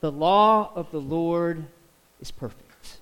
The 0.00 0.12
law 0.12 0.72
of 0.74 0.90
the 0.90 1.00
Lord 1.00 1.64
is 2.20 2.30
perfect. 2.30 2.98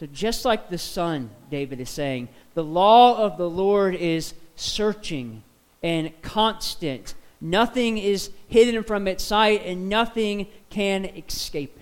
So, 0.00 0.06
just 0.06 0.44
like 0.44 0.68
the 0.68 0.78
sun, 0.78 1.30
David 1.50 1.80
is 1.80 1.90
saying, 1.90 2.28
the 2.54 2.64
law 2.64 3.18
of 3.18 3.36
the 3.36 3.48
Lord 3.48 3.94
is 3.94 4.34
searching 4.56 5.42
and 5.82 6.10
constant. 6.22 7.14
Nothing 7.40 7.98
is 7.98 8.30
hidden 8.48 8.84
from 8.84 9.06
its 9.06 9.22
sight, 9.24 9.62
and 9.64 9.88
nothing 9.88 10.46
can 10.70 11.04
escape 11.04 11.78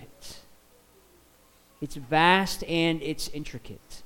It's 1.81 1.95
vast 1.95 2.63
and 2.65 3.01
it's 3.01 3.27
intricate. 3.29 4.03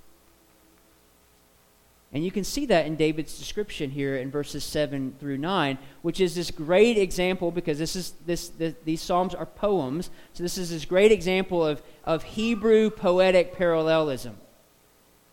And 2.13 2.23
you 2.23 2.31
can 2.31 2.45
see 2.45 2.65
that 2.67 2.85
in 2.85 2.95
David's 2.95 3.37
description 3.37 3.91
here 3.91 4.15
in 4.15 4.31
verses 4.31 4.63
7 4.63 5.15
through 5.19 5.37
9, 5.37 5.77
which 6.01 6.21
is 6.21 6.33
this 6.33 6.49
great 6.49 6.97
example 6.97 7.51
because 7.51 7.77
this 7.77 7.93
is 7.93 8.13
this, 8.25 8.47
this, 8.49 8.73
these 8.85 9.01
psalms 9.01 9.35
are 9.35 9.45
poems. 9.45 10.09
So 10.31 10.41
this 10.41 10.57
is 10.57 10.69
this 10.69 10.85
great 10.85 11.11
example 11.11 11.65
of, 11.65 11.83
of 12.05 12.23
Hebrew 12.23 12.89
poetic 12.89 13.53
parallelism. 13.57 14.37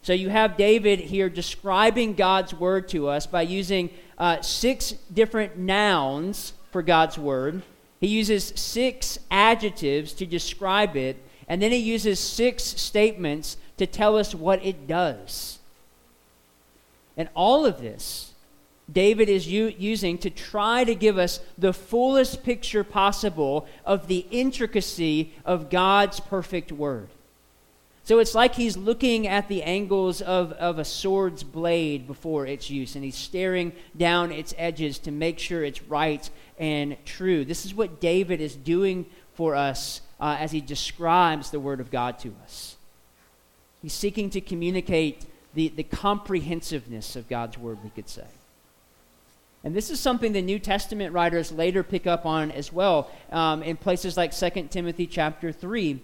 So 0.03 0.13
you 0.13 0.31
have 0.31 0.57
David 0.57 0.99
here 0.99 1.31
describing 1.31 2.15
God's 2.15 2.53
word 2.53 2.89
to 2.89 3.07
us 3.07 3.29
by 3.29 3.43
using 3.43 3.91
uh, 4.19 4.41
six 4.43 4.95
different 5.13 5.57
nouns 5.57 6.55
for 6.73 6.83
God's 6.83 7.17
word. 7.17 7.63
He 8.01 8.09
uses 8.09 8.53
six 8.57 9.21
adjectives 9.31 10.13
to 10.15 10.27
describe 10.27 10.97
it, 10.97 11.23
and 11.49 11.61
then 11.61 11.73
he 11.73 11.79
uses 11.79 12.21
six 12.21 12.63
statements 12.63 13.57
to 13.77 13.87
tell 13.87 14.17
us 14.17 14.35
what 14.35 14.65
it 14.65 14.87
does. 14.87 15.59
And 17.17 17.29
all 17.35 17.67
of 17.67 17.81
this, 17.81 18.33
David 18.91 19.29
is 19.29 19.47
u- 19.47 19.75
using 19.79 20.19
to 20.19 20.31
try 20.31 20.85
to 20.85 20.95
give 20.95 21.19
us 21.19 21.41
the 21.57 21.73
fullest 21.73 22.43
picture 22.43 22.85
possible 22.85 23.67
of 23.85 24.07
the 24.07 24.27
intricacy 24.31 25.33
of 25.45 25.71
God's 25.71 26.21
perfect 26.21 26.73
word. 26.73 27.09
So 28.05 28.19
it's 28.19 28.35
like 28.35 28.57
he's 28.57 28.77
looking 28.77 29.29
at 29.29 29.49
the 29.49 29.63
angles 29.63 30.21
of, 30.21 30.53
of 30.53 30.79
a 30.79 30.85
sword's 30.85 31.45
blade 31.45 32.09
before 32.09 32.47
its 32.47 32.69
use, 32.69 32.97
and 32.97 33.05
he's 33.05 33.17
staring 33.17 33.73
down 33.97 34.33
its 34.33 34.53
edges 34.59 34.99
to 35.01 35.13
make 35.13 35.39
sure 35.39 35.63
it's 35.63 35.83
right 35.85 36.29
and 36.59 36.97
true. 37.05 37.45
This 37.45 37.65
is 37.65 37.75
what 37.75 38.01
David 38.01 38.41
is 38.41 38.57
doing 38.57 39.07
for 39.35 39.55
us 39.55 40.01
uh, 40.23 40.37
as 40.39 40.53
he 40.53 40.61
describes 40.61 41.51
the 41.51 41.59
Word 41.59 41.81
of 41.81 41.91
God 41.91 42.21
to 42.21 42.33
us. 42.45 42.77
He's 43.83 43.93
seeking 43.93 44.31
to 44.31 44.41
communicate 44.41 45.27
the, 45.53 45.69
the 45.69 45.83
comprehensiveness 45.83 47.17
of 47.17 47.29
God's 47.29 47.59
word, 47.59 47.79
we 47.83 47.91
could 47.91 48.09
say. 48.09 48.27
And 49.65 49.75
this 49.75 49.91
is 49.91 49.99
something 49.99 50.33
the 50.33 50.41
New 50.41 50.61
Testament 50.61 51.13
writers 51.13 51.51
later 51.51 51.83
pick 51.83 52.07
up 52.07 52.25
on 52.25 52.53
as 52.53 52.73
well 52.73 53.11
um, 53.33 53.65
in 53.65 53.77
places 53.77 54.17
like 54.17 54.33
2 54.33 54.69
Timothy 54.71 55.09
chapter 55.09 55.51
3, 55.51 56.01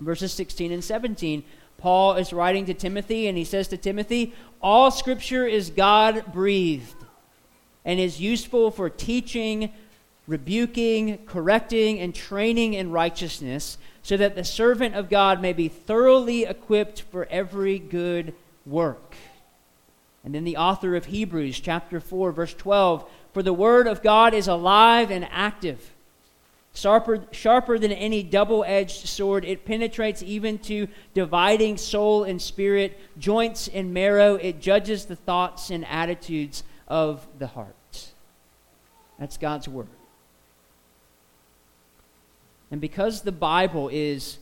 verses 0.00 0.32
16 0.32 0.72
and 0.72 0.82
17. 0.82 1.44
Paul 1.78 2.14
is 2.14 2.32
writing 2.32 2.66
to 2.66 2.74
Timothy, 2.74 3.28
and 3.28 3.38
he 3.38 3.44
says 3.44 3.68
to 3.68 3.76
Timothy, 3.76 4.34
All 4.60 4.90
scripture 4.90 5.46
is 5.46 5.70
God 5.70 6.32
breathed 6.32 6.96
and 7.84 8.00
is 8.00 8.20
useful 8.20 8.72
for 8.72 8.90
teaching, 8.90 9.72
rebuking, 10.26 11.18
correcting, 11.26 12.00
and 12.00 12.14
training 12.14 12.74
in 12.74 12.90
righteousness, 12.90 13.78
so 14.02 14.16
that 14.16 14.34
the 14.34 14.44
servant 14.44 14.94
of 14.94 15.08
God 15.08 15.40
may 15.40 15.52
be 15.52 15.68
thoroughly 15.68 16.44
equipped 16.44 17.02
for 17.02 17.26
every 17.30 17.78
good 17.78 18.34
work. 18.64 19.14
And 20.24 20.34
then 20.34 20.44
the 20.44 20.56
author 20.56 20.96
of 20.96 21.06
Hebrews, 21.06 21.60
chapter 21.60 22.00
4, 22.00 22.32
verse 22.32 22.54
12 22.54 23.08
For 23.32 23.42
the 23.42 23.52
word 23.52 23.86
of 23.86 24.02
God 24.02 24.34
is 24.34 24.48
alive 24.48 25.12
and 25.12 25.26
active, 25.30 25.92
sharper, 26.74 27.24
sharper 27.30 27.78
than 27.78 27.92
any 27.92 28.24
double 28.24 28.64
edged 28.66 29.06
sword. 29.06 29.44
It 29.44 29.64
penetrates 29.64 30.24
even 30.24 30.58
to 30.60 30.88
dividing 31.14 31.76
soul 31.76 32.24
and 32.24 32.42
spirit, 32.42 32.98
joints 33.18 33.68
and 33.68 33.94
marrow. 33.94 34.34
It 34.34 34.60
judges 34.60 35.04
the 35.04 35.14
thoughts 35.14 35.70
and 35.70 35.86
attitudes 35.86 36.64
of 36.88 37.24
the 37.38 37.46
heart. 37.46 38.12
That's 39.20 39.36
God's 39.36 39.68
word. 39.68 39.86
And 42.70 42.80
because 42.80 43.22
the 43.22 43.32
Bible 43.32 43.88
is 43.92 44.38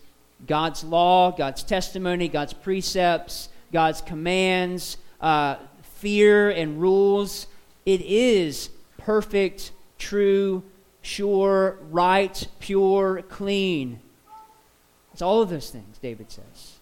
God's 0.46 0.84
law, 0.84 1.30
God's 1.30 1.62
testimony, 1.62 2.28
God's 2.28 2.52
precepts, 2.52 3.48
God's 3.72 4.00
commands, 4.00 4.96
uh, 5.20 5.56
fear, 5.82 6.50
and 6.50 6.80
rules. 6.80 7.46
It 7.87 8.00
is 8.02 8.70
perfect, 8.98 9.72
true, 9.98 10.62
sure, 11.02 11.78
right, 11.90 12.46
pure, 12.60 13.22
clean. 13.28 14.00
It's 15.12 15.22
all 15.22 15.42
of 15.42 15.50
those 15.50 15.70
things, 15.70 15.98
David 15.98 16.30
says. 16.30 16.78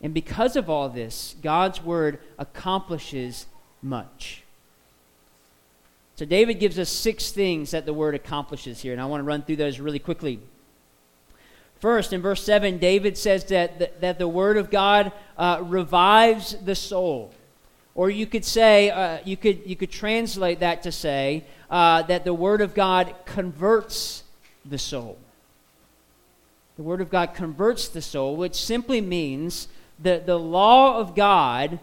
And 0.00 0.12
because 0.12 0.54
of 0.54 0.68
all 0.68 0.88
this, 0.88 1.34
God's 1.42 1.82
word 1.82 2.18
accomplishes 2.38 3.46
much. 3.80 4.43
So, 6.16 6.24
David 6.24 6.54
gives 6.60 6.78
us 6.78 6.90
six 6.90 7.32
things 7.32 7.72
that 7.72 7.86
the 7.86 7.94
word 7.94 8.14
accomplishes 8.14 8.80
here, 8.80 8.92
and 8.92 9.00
I 9.00 9.06
want 9.06 9.20
to 9.20 9.24
run 9.24 9.42
through 9.42 9.56
those 9.56 9.80
really 9.80 9.98
quickly. 9.98 10.40
First, 11.84 12.14
in 12.14 12.22
verse 12.22 12.42
7, 12.42 12.78
David 12.78 13.18
says 13.18 13.44
that 13.46 13.78
the, 13.78 13.90
that 14.00 14.18
the 14.18 14.26
Word 14.26 14.56
of 14.56 14.70
God 14.70 15.12
uh, 15.36 15.60
revives 15.62 16.56
the 16.64 16.74
soul. 16.74 17.34
Or 17.94 18.08
you 18.08 18.26
could 18.26 18.44
say, 18.44 18.88
uh, 18.88 19.18
you, 19.24 19.36
could, 19.36 19.60
you 19.66 19.76
could 19.76 19.90
translate 19.90 20.60
that 20.60 20.82
to 20.84 20.90
say 20.90 21.44
uh, 21.68 22.00
that 22.04 22.24
the 22.24 22.32
Word 22.32 22.62
of 22.62 22.74
God 22.74 23.14
converts 23.26 24.22
the 24.64 24.78
soul. 24.78 25.18
The 26.76 26.82
Word 26.82 27.02
of 27.02 27.10
God 27.10 27.34
converts 27.34 27.88
the 27.88 28.00
soul, 28.00 28.34
which 28.34 28.54
simply 28.54 29.02
means 29.02 29.68
that 29.98 30.24
the 30.24 30.38
law 30.38 30.98
of 30.98 31.14
God 31.14 31.78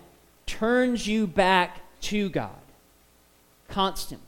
turns 0.48 1.06
you 1.06 1.28
back 1.28 1.82
to 2.02 2.28
God 2.30 2.61
constantly. 3.72 4.28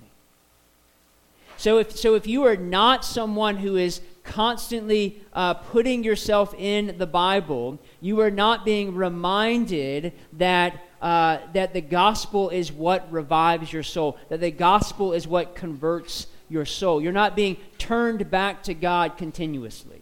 So 1.58 1.78
if, 1.78 1.96
so 1.96 2.16
if 2.16 2.26
you 2.28 2.44
are 2.44 2.58
not 2.58 3.06
someone 3.06 3.58
who 3.58 3.78
is 3.78 4.02
constantly 4.24 5.22
uh, 5.34 5.54
putting 5.54 6.04
yourself 6.04 6.54
in 6.58 6.96
the 6.98 7.06
Bible, 7.06 7.80
you 8.02 8.20
are 8.22 8.32
not 8.32 8.66
being 8.66 8.96
reminded 8.96 10.14
that, 10.34 10.82
uh, 11.02 11.38
that 11.54 11.74
the 11.74 11.82
gospel 11.82 12.50
is 12.50 12.72
what 12.72 13.10
revives 13.12 13.72
your 13.72 13.84
soul, 13.84 14.18
that 14.30 14.40
the 14.40 14.52
gospel 14.52 15.14
is 15.14 15.28
what 15.28 15.56
converts 15.56 16.28
your 16.50 16.66
soul. 16.66 17.02
You're 17.02 17.12
not 17.12 17.36
being 17.36 17.58
turned 17.78 18.30
back 18.32 18.64
to 18.64 18.74
God 18.74 19.18
continuously. 19.18 20.02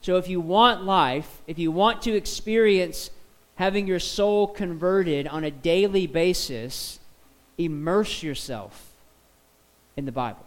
So 0.00 0.16
if 0.16 0.28
you 0.28 0.40
want 0.40 0.84
life, 0.84 1.42
if 1.46 1.58
you 1.58 1.70
want 1.70 2.02
to 2.02 2.14
experience 2.14 3.10
having 3.56 3.86
your 3.86 4.00
soul 4.00 4.46
converted 4.46 5.26
on 5.26 5.44
a 5.44 5.50
daily 5.50 6.06
basis, 6.06 6.97
immerse 7.58 8.22
yourself 8.22 8.92
in 9.96 10.06
the 10.06 10.12
Bible. 10.12 10.46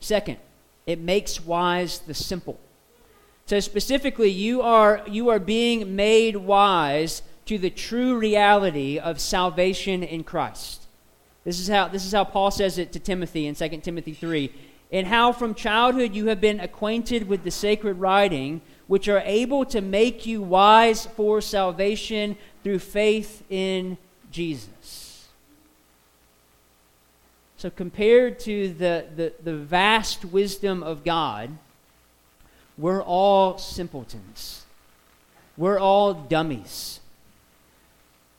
Second, 0.00 0.38
it 0.86 1.00
makes 1.00 1.44
wise 1.44 1.98
the 2.00 2.14
simple. 2.14 2.58
So 3.46 3.60
specifically, 3.60 4.30
you 4.30 4.62
are, 4.62 5.02
you 5.08 5.28
are 5.28 5.38
being 5.38 5.94
made 5.94 6.36
wise 6.36 7.22
to 7.46 7.58
the 7.58 7.70
true 7.70 8.16
reality 8.16 8.98
of 8.98 9.20
salvation 9.20 10.02
in 10.02 10.24
Christ. 10.24 10.86
This 11.44 11.58
is 11.58 11.68
how, 11.68 11.88
this 11.88 12.06
is 12.06 12.12
how 12.12 12.24
Paul 12.24 12.50
says 12.50 12.78
it 12.78 12.92
to 12.92 13.00
Timothy 13.00 13.46
in 13.46 13.54
2 13.54 13.68
Timothy 13.78 14.14
3. 14.14 14.52
And 14.92 15.06
how 15.06 15.32
from 15.32 15.54
childhood 15.54 16.14
you 16.14 16.26
have 16.26 16.40
been 16.40 16.60
acquainted 16.60 17.28
with 17.28 17.44
the 17.44 17.50
sacred 17.50 17.94
writing, 17.94 18.60
which 18.86 19.08
are 19.08 19.22
able 19.24 19.64
to 19.66 19.80
make 19.80 20.26
you 20.26 20.42
wise 20.42 21.06
for 21.06 21.40
salvation 21.40 22.36
through 22.62 22.78
faith 22.78 23.42
in 23.50 23.98
Jesus. 24.32 25.28
So, 27.56 27.70
compared 27.70 28.40
to 28.40 28.72
the, 28.72 29.06
the, 29.14 29.32
the 29.42 29.54
vast 29.54 30.24
wisdom 30.24 30.82
of 30.82 31.04
God, 31.04 31.50
we're 32.76 33.02
all 33.02 33.58
simpletons. 33.58 34.64
We're 35.56 35.78
all 35.78 36.14
dummies 36.14 37.00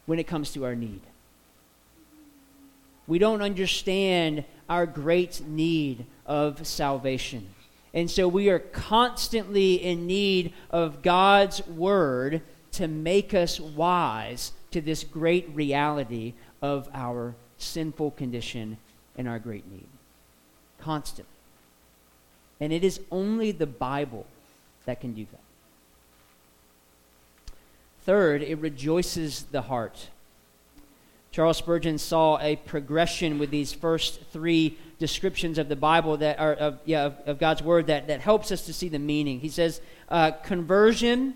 when 0.05 0.19
it 0.19 0.27
comes 0.27 0.51
to 0.53 0.65
our 0.65 0.75
need. 0.75 1.01
We 3.07 3.19
don't 3.19 3.41
understand 3.41 4.43
our 4.69 4.85
great 4.85 5.41
need 5.45 6.05
of 6.25 6.65
salvation. 6.65 7.47
And 7.93 8.09
so 8.09 8.27
we 8.27 8.49
are 8.49 8.59
constantly 8.59 9.75
in 9.75 10.07
need 10.07 10.53
of 10.71 11.01
God's 11.01 11.65
word 11.67 12.41
to 12.73 12.87
make 12.87 13.33
us 13.33 13.59
wise 13.59 14.51
to 14.73 14.81
this 14.81 15.03
great 15.03 15.49
reality 15.53 16.33
of 16.61 16.89
our 16.93 17.35
sinful 17.57 18.11
condition 18.11 18.77
and 19.17 19.27
our 19.27 19.39
great 19.39 19.69
need. 19.71 19.87
Constantly. 20.79 21.29
And 22.59 22.71
it 22.71 22.83
is 22.83 22.99
only 23.11 23.51
the 23.51 23.65
Bible 23.65 24.25
that 24.85 25.01
can 25.01 25.13
do 25.13 25.25
that. 25.31 25.39
Third, 28.05 28.41
it 28.41 28.57
rejoices 28.59 29.43
the 29.43 29.61
heart. 29.61 30.09
Charles 31.31 31.57
Spurgeon 31.57 31.97
saw 31.97 32.37
a 32.39 32.57
progression 32.57 33.39
with 33.39 33.49
these 33.49 33.73
first 33.73 34.21
three 34.31 34.77
descriptions 34.99 35.57
of 35.57 35.67
the 35.67 35.75
Bible 35.75 36.17
that 36.17 36.39
are 36.39 36.53
of, 36.53 36.79
yeah, 36.85 37.05
of, 37.05 37.15
of 37.25 37.39
God's 37.39 37.63
Word 37.63 37.87
that, 37.87 38.07
that 38.07 38.19
helps 38.19 38.51
us 38.51 38.65
to 38.65 38.73
see 38.73 38.87
the 38.89 38.99
meaning. 38.99 39.39
He 39.39 39.49
says, 39.49 39.81
uh, 40.09 40.31
conversion 40.31 41.35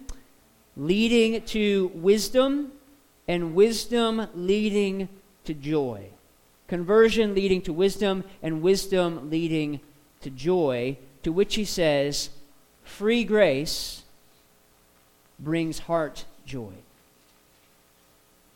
leading 0.76 1.42
to 1.42 1.92
wisdom, 1.96 2.72
and 3.28 3.54
wisdom 3.56 4.28
leading 4.34 5.10
to 5.46 5.54
joy. 5.54 6.08
Conversion 6.68 7.34
leading 7.34 7.62
to 7.62 7.74
wisdom, 7.74 8.24
and 8.44 8.62
wisdom 8.62 9.30
leading 9.30 9.80
to 10.22 10.30
joy, 10.30 10.98
to 11.24 11.32
which 11.32 11.56
he 11.56 11.66
says, 11.66 12.30
free 12.84 13.24
grace 13.24 14.04
brings 15.40 15.80
heart 15.80 16.26
joy. 16.46 16.74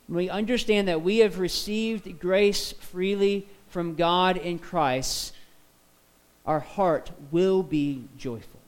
When 0.07 0.17
we 0.17 0.29
understand 0.29 0.87
that 0.87 1.01
we 1.01 1.19
have 1.19 1.39
received 1.39 2.19
grace 2.19 2.73
freely 2.73 3.47
from 3.69 3.95
God 3.95 4.35
in 4.35 4.59
Christ, 4.59 5.33
our 6.45 6.59
heart 6.59 7.11
will 7.31 7.63
be 7.63 8.03
joyful. 8.17 8.59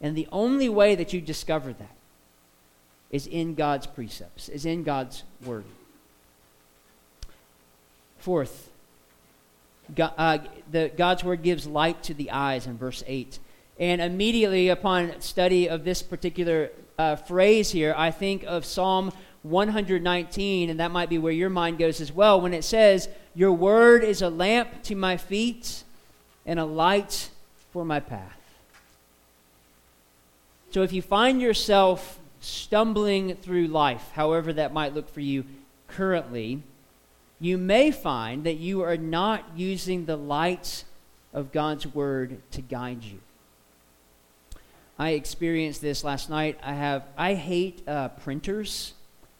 And 0.00 0.16
the 0.16 0.28
only 0.30 0.68
way 0.68 0.94
that 0.94 1.12
you 1.12 1.20
discover 1.20 1.72
that 1.72 1.96
is 3.12 3.26
in 3.26 3.54
God's 3.54 3.86
precepts, 3.86 4.48
is 4.48 4.64
in 4.64 4.82
God's 4.82 5.22
word. 5.44 5.64
Fourth, 8.18 8.70
God, 9.94 10.14
uh, 10.16 10.38
the, 10.70 10.90
God's 10.96 11.22
word 11.22 11.42
gives 11.42 11.66
light 11.66 12.02
to 12.04 12.14
the 12.14 12.30
eyes 12.30 12.66
in 12.66 12.78
verse 12.78 13.04
8. 13.06 13.38
And 13.78 14.00
immediately 14.00 14.68
upon 14.68 15.20
study 15.20 15.68
of 15.68 15.84
this 15.84 16.02
particular 16.02 16.70
uh, 16.98 17.16
phrase 17.16 17.70
here, 17.70 17.94
I 17.96 18.10
think 18.10 18.44
of 18.44 18.64
Psalm 18.64 19.12
119, 19.42 20.70
and 20.70 20.80
that 20.80 20.90
might 20.90 21.10
be 21.10 21.18
where 21.18 21.32
your 21.32 21.50
mind 21.50 21.78
goes 21.78 22.00
as 22.00 22.12
well, 22.12 22.40
when 22.40 22.54
it 22.54 22.64
says, 22.64 23.08
Your 23.34 23.52
word 23.52 24.04
is 24.04 24.22
a 24.22 24.30
lamp 24.30 24.82
to 24.84 24.94
my 24.94 25.16
feet 25.16 25.82
and 26.46 26.58
a 26.58 26.64
light 26.64 27.30
for 27.72 27.84
my 27.84 28.00
path. 28.00 28.38
So 30.70 30.82
if 30.82 30.92
you 30.92 31.02
find 31.02 31.40
yourself 31.40 32.18
stumbling 32.42 33.36
through 33.36 33.68
life, 33.68 34.10
however 34.14 34.52
that 34.52 34.72
might 34.72 34.94
look 34.94 35.08
for 35.08 35.20
you 35.20 35.44
currently, 35.88 36.62
you 37.40 37.56
may 37.56 37.90
find 37.90 38.44
that 38.44 38.54
you 38.54 38.82
are 38.82 38.96
not 38.96 39.44
using 39.56 40.04
the 40.06 40.16
lights 40.16 40.84
of 41.32 41.52
God's 41.52 41.86
word 41.86 42.40
to 42.52 42.60
guide 42.60 43.02
you. 43.02 43.20
I 44.98 45.10
experienced 45.10 45.80
this 45.80 46.04
last 46.04 46.30
night. 46.30 46.58
I 46.62 46.74
have 46.74 47.04
I 47.16 47.34
hate 47.34 47.86
uh, 47.88 48.08
printers. 48.08 48.94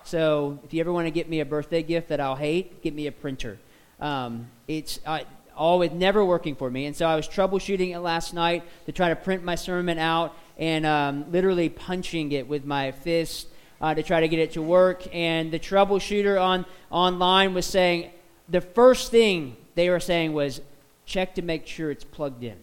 So 0.04 0.58
if 0.64 0.74
you 0.74 0.80
ever 0.80 0.92
want 0.92 1.06
to 1.06 1.10
get 1.10 1.28
me 1.28 1.40
a 1.40 1.44
birthday 1.44 1.82
gift 1.82 2.08
that 2.08 2.20
I'll 2.20 2.36
hate, 2.36 2.82
get 2.82 2.94
me 2.94 3.06
a 3.06 3.12
printer. 3.12 3.58
Um, 4.00 4.48
it's 4.66 4.98
I, 5.06 5.26
always 5.56 5.92
never 5.92 6.24
working 6.24 6.56
for 6.56 6.70
me, 6.70 6.86
and 6.86 6.96
so 6.96 7.06
I 7.06 7.14
was 7.14 7.28
troubleshooting 7.28 7.90
it 7.90 8.00
last 8.00 8.34
night 8.34 8.64
to 8.86 8.92
try 8.92 9.10
to 9.10 9.16
print 9.16 9.44
my 9.44 9.54
sermon 9.54 9.98
out, 9.98 10.34
and 10.62 10.86
um, 10.86 11.24
literally 11.32 11.68
punching 11.68 12.30
it 12.30 12.46
with 12.46 12.64
my 12.64 12.92
fist 12.92 13.48
uh, 13.80 13.92
to 13.92 14.00
try 14.00 14.20
to 14.20 14.28
get 14.28 14.38
it 14.38 14.52
to 14.52 14.62
work. 14.62 15.02
And 15.12 15.50
the 15.50 15.58
troubleshooter 15.58 16.40
on 16.40 16.64
online 16.88 17.52
was 17.52 17.66
saying 17.66 18.12
the 18.48 18.60
first 18.60 19.10
thing 19.10 19.56
they 19.74 19.90
were 19.90 19.98
saying 19.98 20.34
was 20.34 20.60
check 21.04 21.34
to 21.34 21.42
make 21.42 21.66
sure 21.66 21.90
it's 21.90 22.04
plugged 22.04 22.44
in. 22.44 22.56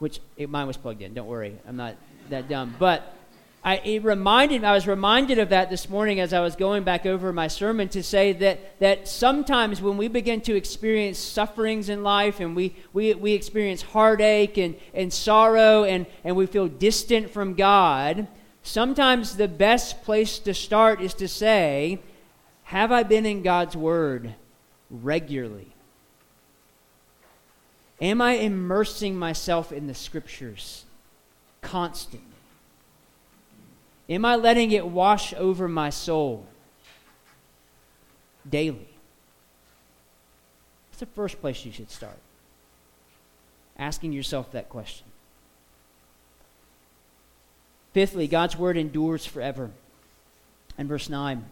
Which 0.00 0.20
it, 0.36 0.50
mine 0.50 0.66
was 0.66 0.76
plugged 0.76 1.00
in. 1.00 1.14
Don't 1.14 1.28
worry, 1.28 1.56
I'm 1.66 1.76
not 1.76 1.96
that 2.28 2.46
dumb. 2.46 2.74
But 2.78 3.16
I, 3.64 3.76
it 3.76 4.04
reminded 4.04 4.62
I 4.62 4.72
was 4.72 4.86
reminded 4.86 5.38
of 5.38 5.48
that 5.48 5.70
this 5.70 5.88
morning 5.88 6.20
as 6.20 6.34
I 6.34 6.40
was 6.40 6.54
going 6.54 6.84
back 6.84 7.06
over 7.06 7.32
my 7.32 7.48
sermon 7.48 7.88
to 7.90 8.02
say 8.02 8.34
that, 8.34 8.78
that 8.78 9.08
sometimes 9.08 9.80
when 9.80 9.96
we 9.96 10.06
begin 10.06 10.42
to 10.42 10.54
experience 10.54 11.18
sufferings 11.18 11.88
in 11.88 12.02
life 12.02 12.40
and 12.40 12.54
we, 12.54 12.76
we, 12.92 13.14
we 13.14 13.32
experience 13.32 13.80
heartache 13.80 14.58
and, 14.58 14.76
and 14.92 15.10
sorrow 15.10 15.84
and, 15.84 16.04
and 16.24 16.36
we 16.36 16.44
feel 16.44 16.68
distant 16.68 17.30
from 17.30 17.54
God, 17.54 18.28
sometimes 18.62 19.38
the 19.38 19.48
best 19.48 20.02
place 20.02 20.38
to 20.40 20.52
start 20.52 21.00
is 21.00 21.14
to 21.14 21.26
say, 21.26 22.00
Have 22.64 22.92
I 22.92 23.02
been 23.02 23.24
in 23.24 23.42
God's 23.42 23.74
Word 23.78 24.34
regularly? 24.90 25.72
Am 27.98 28.20
I 28.20 28.32
immersing 28.32 29.16
myself 29.16 29.72
in 29.72 29.86
the 29.86 29.94
Scriptures 29.94 30.84
constantly? 31.62 32.33
Am 34.08 34.24
I 34.24 34.36
letting 34.36 34.70
it 34.70 34.86
wash 34.86 35.32
over 35.34 35.68
my 35.68 35.90
soul 35.90 36.46
daily? 38.48 38.88
That's 40.90 41.00
the 41.00 41.06
first 41.06 41.40
place 41.40 41.64
you 41.64 41.72
should 41.72 41.90
start. 41.90 42.18
Asking 43.78 44.12
yourself 44.12 44.52
that 44.52 44.68
question. 44.68 45.06
Fifthly, 47.92 48.28
God's 48.28 48.56
word 48.58 48.76
endures 48.76 49.24
forever. 49.24 49.70
And 50.76 50.88
verse 50.88 51.08
9. 51.08 51.44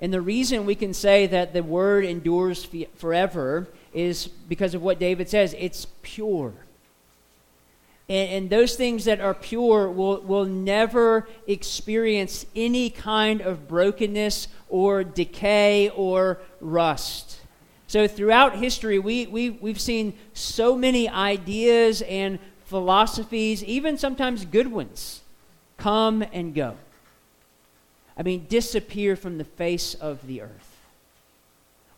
And 0.00 0.12
the 0.12 0.20
reason 0.20 0.66
we 0.66 0.74
can 0.74 0.94
say 0.94 1.26
that 1.26 1.52
the 1.52 1.62
word 1.62 2.04
endures 2.04 2.66
forever 2.96 3.68
is 3.92 4.26
because 4.26 4.74
of 4.74 4.82
what 4.82 4.98
David 4.98 5.28
says 5.28 5.54
it's 5.58 5.86
pure. 6.02 6.52
And, 8.08 8.30
and, 8.30 8.50
those 8.50 8.76
things 8.76 9.06
that 9.06 9.20
are 9.20 9.32
pure 9.32 9.90
will, 9.90 10.20
will 10.20 10.44
never 10.44 11.26
experience 11.46 12.44
any 12.54 12.90
kind 12.90 13.40
of 13.40 13.66
brokenness 13.66 14.48
or 14.68 15.04
decay 15.04 15.88
or 15.90 16.38
rust. 16.60 17.40
So, 17.86 18.06
throughout 18.06 18.56
history, 18.56 18.98
we, 18.98 19.26
we, 19.26 19.50
we've 19.50 19.80
seen 19.80 20.12
so 20.34 20.76
many 20.76 21.08
ideas 21.08 22.02
and 22.02 22.38
philosophies, 22.66 23.64
even 23.64 23.96
sometimes 23.96 24.44
good 24.44 24.70
ones, 24.70 25.22
come 25.78 26.22
and 26.32 26.54
go. 26.54 26.76
I 28.18 28.22
mean, 28.22 28.46
disappear 28.48 29.16
from 29.16 29.38
the 29.38 29.44
face 29.44 29.94
of 29.94 30.26
the 30.26 30.42
earth 30.42 30.73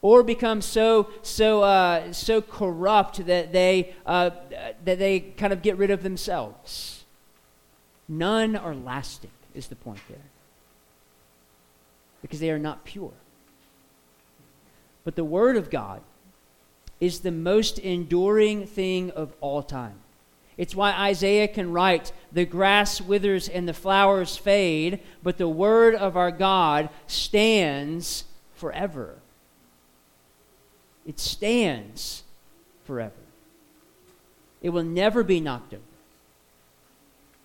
or 0.02 0.22
become 0.22 0.61
so 0.61 1.09
so 1.22 1.62
uh, 1.62 2.12
so 2.12 2.40
corrupt 2.40 3.26
that 3.26 3.52
they 3.52 3.94
uh, 4.04 4.30
that 4.85 4.98
they 4.98 5.20
kind 5.20 5.52
of 5.52 5.62
get 5.62 5.76
rid 5.76 5.90
of 5.90 6.02
themselves. 6.02 7.04
None 8.09 8.54
are 8.54 8.74
lasting, 8.74 9.32
is 9.54 9.66
the 9.66 9.76
point 9.76 10.00
there, 10.09 10.18
because 12.22 12.40
they 12.40 12.50
are 12.50 12.59
not 12.59 12.85
pure. 12.85 13.12
But 15.04 15.16
the 15.16 15.24
Word 15.24 15.56
of 15.56 15.70
God 15.70 16.02
is 17.00 17.20
the 17.20 17.32
most 17.32 17.78
enduring 17.78 18.66
thing 18.66 19.11
of 19.11 19.32
all 19.40 19.62
time. 19.62 20.00
It's 20.56 20.74
why 20.74 20.92
Isaiah 20.92 21.48
can 21.48 21.72
write, 21.72 22.12
The 22.32 22.46
grass 22.46 23.00
withers 23.00 23.48
and 23.48 23.68
the 23.68 23.74
flowers 23.74 24.37
fade, 24.37 25.00
but 25.22 25.37
the 25.37 25.48
word 25.48 25.94
of 25.94 26.16
our 26.16 26.30
God 26.30 26.88
stands 27.06 28.24
forever. 28.54 29.16
It 31.07 31.21
stands 31.21 32.25
forever. 32.85 33.14
It 34.61 34.71
will 34.71 34.83
never 34.83 35.23
be 35.23 35.40
knocked 35.40 35.75
over. 35.75 35.83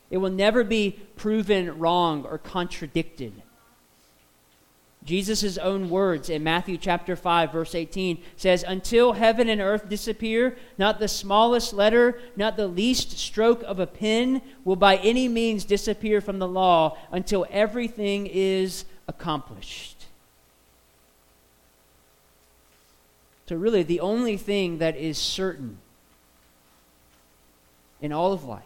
It 0.10 0.18
will 0.18 0.32
never 0.32 0.64
be 0.64 1.00
proven 1.16 1.80
wrong 1.80 2.26
or 2.26 2.38
contradicted. 2.38 3.34
Jesus' 5.04 5.58
own 5.58 5.90
words 5.90 6.30
in 6.30 6.44
Matthew 6.44 6.78
chapter 6.78 7.16
5, 7.16 7.52
verse 7.52 7.74
18 7.74 8.22
says, 8.36 8.64
Until 8.68 9.14
heaven 9.14 9.50
and 9.50 9.60
earth 9.60 9.90
disappear, 9.90 10.58
not 10.78 11.00
the 11.00 11.08
smallest 11.08 11.74
letter, 11.74 12.20
not 12.36 12.56
the 12.56 12.68
least 12.68 13.18
stroke 13.18 13.64
of 13.64 13.80
a 13.80 13.88
pen 13.88 14.42
will 14.64 14.76
by 14.76 14.98
any 14.98 15.28
means 15.28 15.66
disappear 15.66 16.22
from 16.22 16.38
the 16.38 16.48
law 16.48 16.98
until 17.12 17.48
everything 17.50 18.28
is 18.28 18.86
accomplished. 19.08 20.01
So, 23.48 23.56
really, 23.56 23.84
the 23.84 24.00
only 24.00 24.38
thing 24.38 24.78
that 24.78 24.96
is 24.96 25.18
certain 25.18 25.78
in 28.02 28.12
all 28.12 28.32
of 28.34 28.46
life 28.46 28.64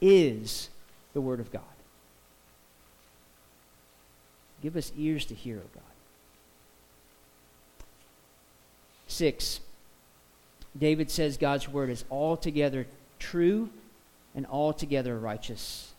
is 0.00 0.70
the 1.12 1.20
Word 1.20 1.40
of 1.40 1.52
God. 1.52 1.62
Give 4.62 4.76
us 4.76 4.92
ears 4.96 5.24
to 5.26 5.34
hear, 5.34 5.58
O 5.58 5.68
God. 5.74 5.82
Six, 9.08 9.60
David 10.78 11.10
says 11.10 11.36
God's 11.36 11.68
word 11.68 11.90
is 11.90 12.04
altogether 12.10 12.86
true 13.18 13.68
and 14.34 14.46
altogether 14.46 15.18
righteous. 15.18 15.92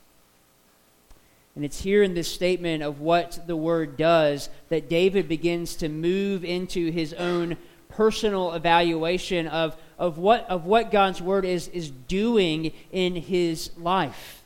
And 1.55 1.63
it's 1.63 1.81
here 1.81 2.01
in 2.01 2.15
this 2.15 2.31
statement 2.31 2.81
of 2.81 2.99
what 2.99 3.45
the 3.45 3.55
word 3.55 3.97
does 3.97 4.49
that 4.69 4.89
David 4.89 5.27
begins 5.27 5.75
to 5.75 5.89
move 5.89 6.43
into 6.43 6.89
his 6.89 7.13
own 7.13 7.57
personal 7.93 8.53
evaluation 8.53 9.47
of, 9.47 9.75
of, 9.97 10.17
what, 10.17 10.49
of 10.49 10.65
what 10.65 10.91
God's 10.91 11.21
word 11.21 11.45
is, 11.45 11.67
is 11.69 11.89
doing 11.89 12.71
in 12.91 13.15
his 13.15 13.71
life. 13.77 14.43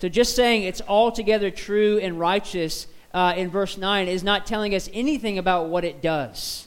So 0.00 0.08
just 0.08 0.34
saying 0.34 0.64
it's 0.64 0.82
altogether 0.88 1.50
true 1.50 1.98
and 1.98 2.18
righteous 2.18 2.88
uh, 3.14 3.34
in 3.36 3.50
verse 3.50 3.76
9 3.76 4.08
is 4.08 4.24
not 4.24 4.46
telling 4.46 4.74
us 4.74 4.90
anything 4.92 5.38
about 5.38 5.68
what 5.68 5.84
it 5.84 6.02
does. 6.02 6.66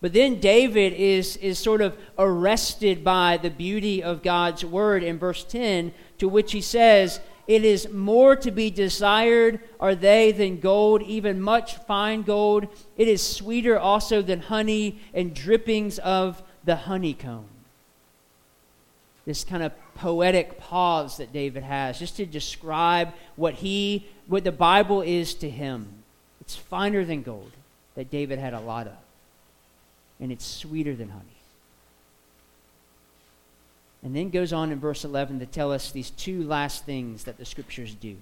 But 0.00 0.12
then 0.12 0.40
David 0.40 0.92
is, 0.92 1.36
is 1.36 1.58
sort 1.58 1.80
of 1.80 1.96
arrested 2.18 3.04
by 3.04 3.36
the 3.36 3.50
beauty 3.50 4.02
of 4.02 4.22
God's 4.22 4.64
word 4.64 5.02
in 5.04 5.18
verse 5.18 5.44
10, 5.44 5.94
to 6.18 6.28
which 6.28 6.52
he 6.52 6.60
says, 6.60 7.20
It 7.46 7.64
is 7.64 7.88
more 7.90 8.36
to 8.36 8.50
be 8.50 8.70
desired 8.70 9.60
are 9.80 9.94
they 9.94 10.32
than 10.32 10.60
gold, 10.60 11.02
even 11.02 11.40
much 11.40 11.76
fine 11.76 12.22
gold. 12.22 12.68
It 12.96 13.08
is 13.08 13.22
sweeter 13.22 13.78
also 13.78 14.22
than 14.22 14.40
honey 14.40 15.00
and 15.12 15.34
drippings 15.34 15.98
of 15.98 16.42
the 16.64 16.76
honeycomb. 16.76 17.46
This 19.26 19.44
kind 19.44 19.62
of 19.62 19.72
poetic 19.94 20.58
pause 20.58 21.16
that 21.18 21.32
David 21.32 21.62
has 21.62 21.98
just 21.98 22.16
to 22.16 22.26
describe 22.26 23.12
what 23.36 23.54
he 23.54 24.06
what 24.26 24.44
the 24.44 24.52
Bible 24.52 25.02
is 25.02 25.34
to 25.34 25.50
him. 25.50 25.88
It's 26.40 26.56
finer 26.56 27.04
than 27.04 27.22
gold 27.22 27.52
that 27.94 28.10
David 28.10 28.38
had 28.38 28.54
a 28.54 28.60
lot 28.60 28.86
of. 28.86 28.96
And 30.20 30.32
it's 30.32 30.44
sweeter 30.44 30.94
than 30.94 31.08
honey. 31.08 31.31
And 34.02 34.16
then 34.16 34.30
goes 34.30 34.52
on 34.52 34.72
in 34.72 34.80
verse 34.80 35.04
11 35.04 35.38
to 35.40 35.46
tell 35.46 35.72
us 35.72 35.92
these 35.92 36.10
two 36.10 36.42
last 36.42 36.84
things 36.84 37.24
that 37.24 37.38
the 37.38 37.44
scriptures 37.44 37.94
do. 37.94 38.16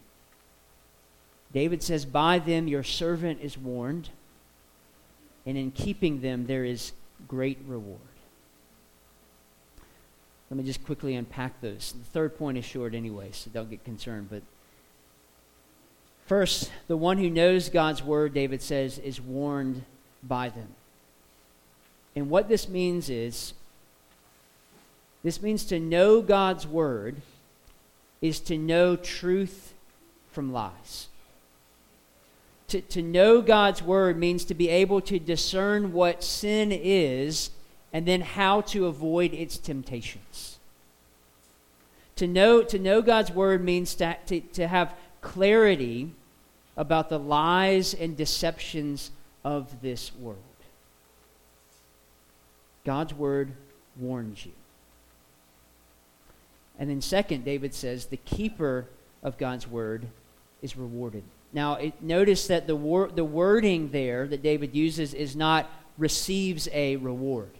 David 1.52 1.82
says, 1.82 2.04
By 2.04 2.38
them 2.38 2.68
your 2.68 2.82
servant 2.82 3.40
is 3.40 3.56
warned, 3.56 4.10
and 5.46 5.56
in 5.56 5.70
keeping 5.70 6.20
them 6.20 6.46
there 6.46 6.64
is 6.64 6.92
great 7.26 7.58
reward. 7.66 7.98
Let 10.50 10.58
me 10.58 10.64
just 10.64 10.84
quickly 10.84 11.14
unpack 11.14 11.60
those. 11.60 11.92
The 11.92 12.04
third 12.10 12.36
point 12.36 12.58
is 12.58 12.64
short 12.64 12.94
anyway, 12.94 13.30
so 13.32 13.50
don't 13.50 13.70
get 13.70 13.84
concerned. 13.84 14.28
But 14.30 14.42
first, 16.26 16.70
the 16.88 16.96
one 16.96 17.18
who 17.18 17.30
knows 17.30 17.68
God's 17.68 18.02
word, 18.02 18.34
David 18.34 18.60
says, 18.60 18.98
is 18.98 19.20
warned 19.20 19.84
by 20.24 20.48
them. 20.48 20.68
And 22.16 22.28
what 22.28 22.48
this 22.48 22.68
means 22.68 23.08
is 23.08 23.54
this 25.22 25.42
means 25.42 25.64
to 25.66 25.78
know 25.78 26.22
God's 26.22 26.66
word 26.66 27.16
is 28.20 28.40
to 28.40 28.56
know 28.56 28.96
truth 28.96 29.74
from 30.30 30.52
lies. 30.52 31.08
To, 32.68 32.80
to 32.80 33.02
know 33.02 33.42
God's 33.42 33.82
word 33.82 34.16
means 34.16 34.44
to 34.44 34.54
be 34.54 34.68
able 34.68 35.00
to 35.02 35.18
discern 35.18 35.92
what 35.92 36.22
sin 36.22 36.70
is 36.72 37.50
and 37.92 38.06
then 38.06 38.20
how 38.20 38.60
to 38.62 38.86
avoid 38.86 39.34
its 39.34 39.58
temptations. 39.58 40.58
To 42.16 42.26
know, 42.26 42.62
to 42.62 42.78
know 42.78 43.02
God's 43.02 43.30
word 43.30 43.64
means 43.64 43.94
to, 43.96 44.16
to, 44.26 44.40
to 44.40 44.68
have 44.68 44.94
clarity 45.20 46.12
about 46.76 47.08
the 47.08 47.18
lies 47.18 47.92
and 47.92 48.16
deceptions 48.16 49.10
of 49.42 49.82
this 49.82 50.14
world. 50.14 50.38
God's 52.84 53.12
word 53.12 53.52
warns 53.98 54.46
you. 54.46 54.52
And 56.80 56.90
then, 56.90 57.00
second, 57.02 57.44
David 57.44 57.74
says 57.74 58.06
the 58.06 58.16
keeper 58.16 58.86
of 59.22 59.38
God's 59.38 59.68
word 59.68 60.06
is 60.62 60.76
rewarded. 60.76 61.22
Now, 61.52 61.74
it, 61.74 62.02
notice 62.02 62.46
that 62.46 62.66
the, 62.66 62.74
wor- 62.74 63.10
the 63.14 63.24
wording 63.24 63.90
there 63.90 64.26
that 64.26 64.42
David 64.42 64.74
uses 64.74 65.12
is 65.12 65.36
not 65.36 65.70
receives 65.98 66.68
a 66.72 66.96
reward. 66.96 67.50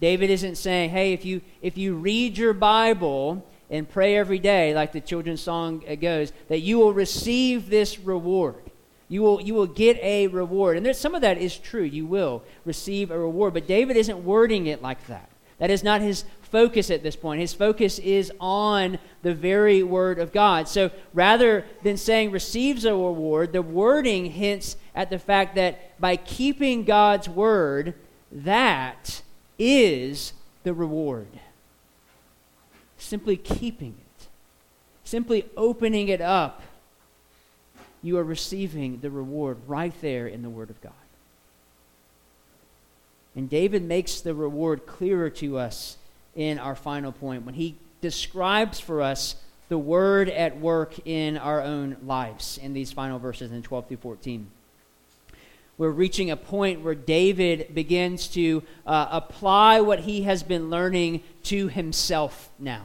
David 0.00 0.30
isn't 0.30 0.54
saying, 0.54 0.90
hey, 0.90 1.12
if 1.12 1.24
you, 1.24 1.40
if 1.60 1.76
you 1.76 1.94
read 1.94 2.38
your 2.38 2.52
Bible 2.52 3.44
and 3.68 3.88
pray 3.88 4.16
every 4.16 4.38
day, 4.38 4.72
like 4.74 4.92
the 4.92 5.00
children's 5.00 5.40
song 5.40 5.82
uh, 5.88 5.96
goes, 5.96 6.32
that 6.46 6.60
you 6.60 6.78
will 6.78 6.92
receive 6.92 7.68
this 7.68 7.98
reward. 7.98 8.62
You 9.08 9.22
will, 9.22 9.40
you 9.40 9.54
will 9.54 9.66
get 9.66 9.96
a 10.02 10.28
reward. 10.28 10.76
And 10.76 10.86
there's, 10.86 10.98
some 10.98 11.16
of 11.16 11.22
that 11.22 11.38
is 11.38 11.56
true. 11.56 11.82
You 11.82 12.06
will 12.06 12.44
receive 12.64 13.10
a 13.10 13.18
reward. 13.18 13.54
But 13.54 13.66
David 13.66 13.96
isn't 13.96 14.24
wording 14.24 14.66
it 14.66 14.82
like 14.82 15.04
that. 15.08 15.28
That 15.58 15.70
is 15.70 15.82
not 15.82 16.00
his 16.00 16.24
focus 16.50 16.90
at 16.90 17.02
this 17.02 17.16
point. 17.16 17.40
His 17.40 17.54
focus 17.54 17.98
is 17.98 18.32
on 18.40 18.98
the 19.22 19.34
very 19.34 19.82
word 19.82 20.18
of 20.18 20.32
God. 20.32 20.68
So 20.68 20.90
rather 21.14 21.64
than 21.82 21.96
saying 21.96 22.30
receives 22.30 22.84
a 22.84 22.92
reward, 22.92 23.52
the 23.52 23.62
wording 23.62 24.26
hints 24.26 24.76
at 24.94 25.10
the 25.10 25.18
fact 25.18 25.54
that 25.54 25.98
by 26.00 26.16
keeping 26.16 26.84
God's 26.84 27.28
word, 27.28 27.94
that 28.30 29.22
is 29.58 30.32
the 30.62 30.74
reward. 30.74 31.28
Simply 32.96 33.36
keeping 33.36 33.96
it, 33.98 34.26
simply 35.04 35.46
opening 35.56 36.08
it 36.08 36.20
up, 36.20 36.62
you 38.02 38.18
are 38.18 38.24
receiving 38.24 39.00
the 39.00 39.10
reward 39.10 39.58
right 39.66 39.94
there 40.00 40.26
in 40.26 40.42
the 40.42 40.50
Word 40.50 40.70
of 40.70 40.80
God. 40.80 40.92
And 43.34 43.48
David 43.48 43.82
makes 43.82 44.20
the 44.20 44.34
reward 44.34 44.86
clearer 44.86 45.30
to 45.30 45.58
us 45.58 45.96
in 46.38 46.58
our 46.58 46.74
final 46.74 47.12
point 47.12 47.44
when 47.44 47.54
he 47.54 47.76
describes 48.00 48.80
for 48.80 49.02
us 49.02 49.36
the 49.68 49.76
Word 49.76 50.30
at 50.30 50.58
work 50.58 50.94
in 51.06 51.36
our 51.36 51.60
own 51.60 51.98
lives 52.06 52.58
in 52.62 52.72
these 52.72 52.92
final 52.92 53.18
verses 53.18 53.52
in 53.52 53.62
12 53.62 53.88
through 53.88 53.96
14 53.98 54.50
we're 55.78 55.90
reaching 55.90 56.30
a 56.32 56.36
point 56.36 56.80
where 56.80 56.96
David 56.96 57.72
begins 57.72 58.26
to 58.28 58.64
uh, 58.84 59.06
apply 59.10 59.80
what 59.80 60.00
he 60.00 60.22
has 60.22 60.42
been 60.42 60.70
learning 60.70 61.22
to 61.44 61.68
himself 61.68 62.50
now. 62.58 62.84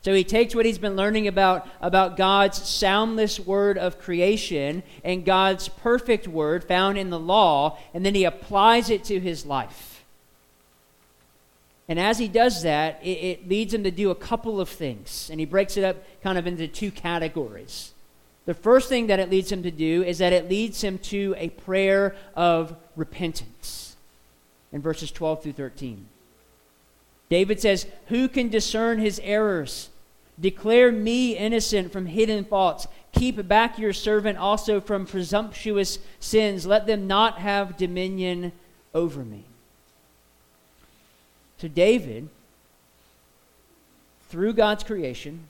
So 0.00 0.14
he 0.14 0.24
takes 0.24 0.54
what 0.54 0.64
he's 0.64 0.78
been 0.78 0.96
learning 0.96 1.28
about, 1.28 1.68
about 1.82 2.16
God's 2.16 2.66
soundless 2.66 3.38
word 3.38 3.76
of 3.76 3.98
creation 3.98 4.82
and 5.04 5.26
God's 5.26 5.68
perfect 5.68 6.26
word 6.26 6.64
found 6.64 6.96
in 6.96 7.10
the 7.10 7.20
law, 7.20 7.78
and 7.92 8.04
then 8.04 8.14
he 8.14 8.24
applies 8.24 8.88
it 8.88 9.04
to 9.04 9.20
his 9.20 9.44
life. 9.44 9.89
And 11.90 11.98
as 11.98 12.18
he 12.18 12.28
does 12.28 12.62
that, 12.62 13.00
it, 13.02 13.08
it 13.08 13.48
leads 13.48 13.74
him 13.74 13.82
to 13.82 13.90
do 13.90 14.12
a 14.12 14.14
couple 14.14 14.60
of 14.60 14.68
things. 14.68 15.28
And 15.28 15.40
he 15.40 15.44
breaks 15.44 15.76
it 15.76 15.82
up 15.82 15.96
kind 16.22 16.38
of 16.38 16.46
into 16.46 16.68
two 16.68 16.92
categories. 16.92 17.92
The 18.46 18.54
first 18.54 18.88
thing 18.88 19.08
that 19.08 19.18
it 19.18 19.28
leads 19.28 19.50
him 19.50 19.64
to 19.64 19.72
do 19.72 20.04
is 20.04 20.18
that 20.18 20.32
it 20.32 20.48
leads 20.48 20.82
him 20.82 20.98
to 20.98 21.34
a 21.36 21.48
prayer 21.50 22.14
of 22.36 22.76
repentance 22.94 23.96
in 24.70 24.80
verses 24.80 25.10
12 25.10 25.42
through 25.42 25.52
13. 25.54 26.06
David 27.28 27.60
says, 27.60 27.88
Who 28.06 28.28
can 28.28 28.50
discern 28.50 29.00
his 29.00 29.20
errors? 29.24 29.90
Declare 30.38 30.92
me 30.92 31.36
innocent 31.36 31.92
from 31.92 32.06
hidden 32.06 32.44
faults. 32.44 32.86
Keep 33.12 33.48
back 33.48 33.80
your 33.80 33.92
servant 33.92 34.38
also 34.38 34.80
from 34.80 35.06
presumptuous 35.06 35.98
sins. 36.20 36.66
Let 36.66 36.86
them 36.86 37.08
not 37.08 37.40
have 37.40 37.76
dominion 37.76 38.52
over 38.94 39.24
me. 39.24 39.44
So, 41.60 41.68
David 41.68 42.30
through 44.30 44.54
God's 44.54 44.82
creation, 44.82 45.40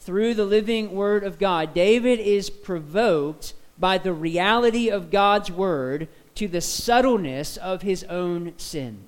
through 0.00 0.34
the 0.34 0.44
living 0.44 0.92
Word 0.92 1.24
of 1.24 1.38
God, 1.38 1.72
David 1.72 2.20
is 2.20 2.50
provoked 2.50 3.54
by 3.78 3.96
the 3.96 4.12
reality 4.12 4.90
of 4.90 5.10
God's 5.10 5.50
Word 5.50 6.08
to 6.34 6.46
the 6.46 6.60
subtleness 6.60 7.56
of 7.56 7.80
his 7.80 8.04
own 8.04 8.52
sin, 8.58 8.98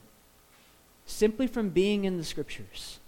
simply 1.04 1.46
from 1.46 1.68
being 1.68 2.06
in 2.06 2.16
the 2.16 2.24
Scriptures. 2.24 2.98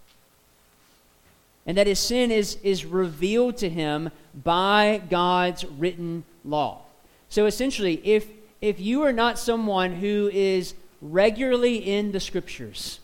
And 1.64 1.78
that 1.78 1.86
his 1.86 1.98
sin 1.98 2.30
is, 2.30 2.58
is 2.62 2.84
revealed 2.84 3.56
to 3.58 3.70
him 3.70 4.10
by 4.34 5.00
God's 5.08 5.64
written 5.64 6.24
law. 6.44 6.82
So 7.30 7.46
essentially, 7.46 8.02
if, 8.04 8.26
if 8.60 8.80
you 8.80 9.02
are 9.02 9.12
not 9.12 9.38
someone 9.38 9.94
who 9.94 10.28
is 10.30 10.74
regularly 11.02 11.76
in 11.76 12.12
the 12.12 12.20
Scriptures, 12.20 13.00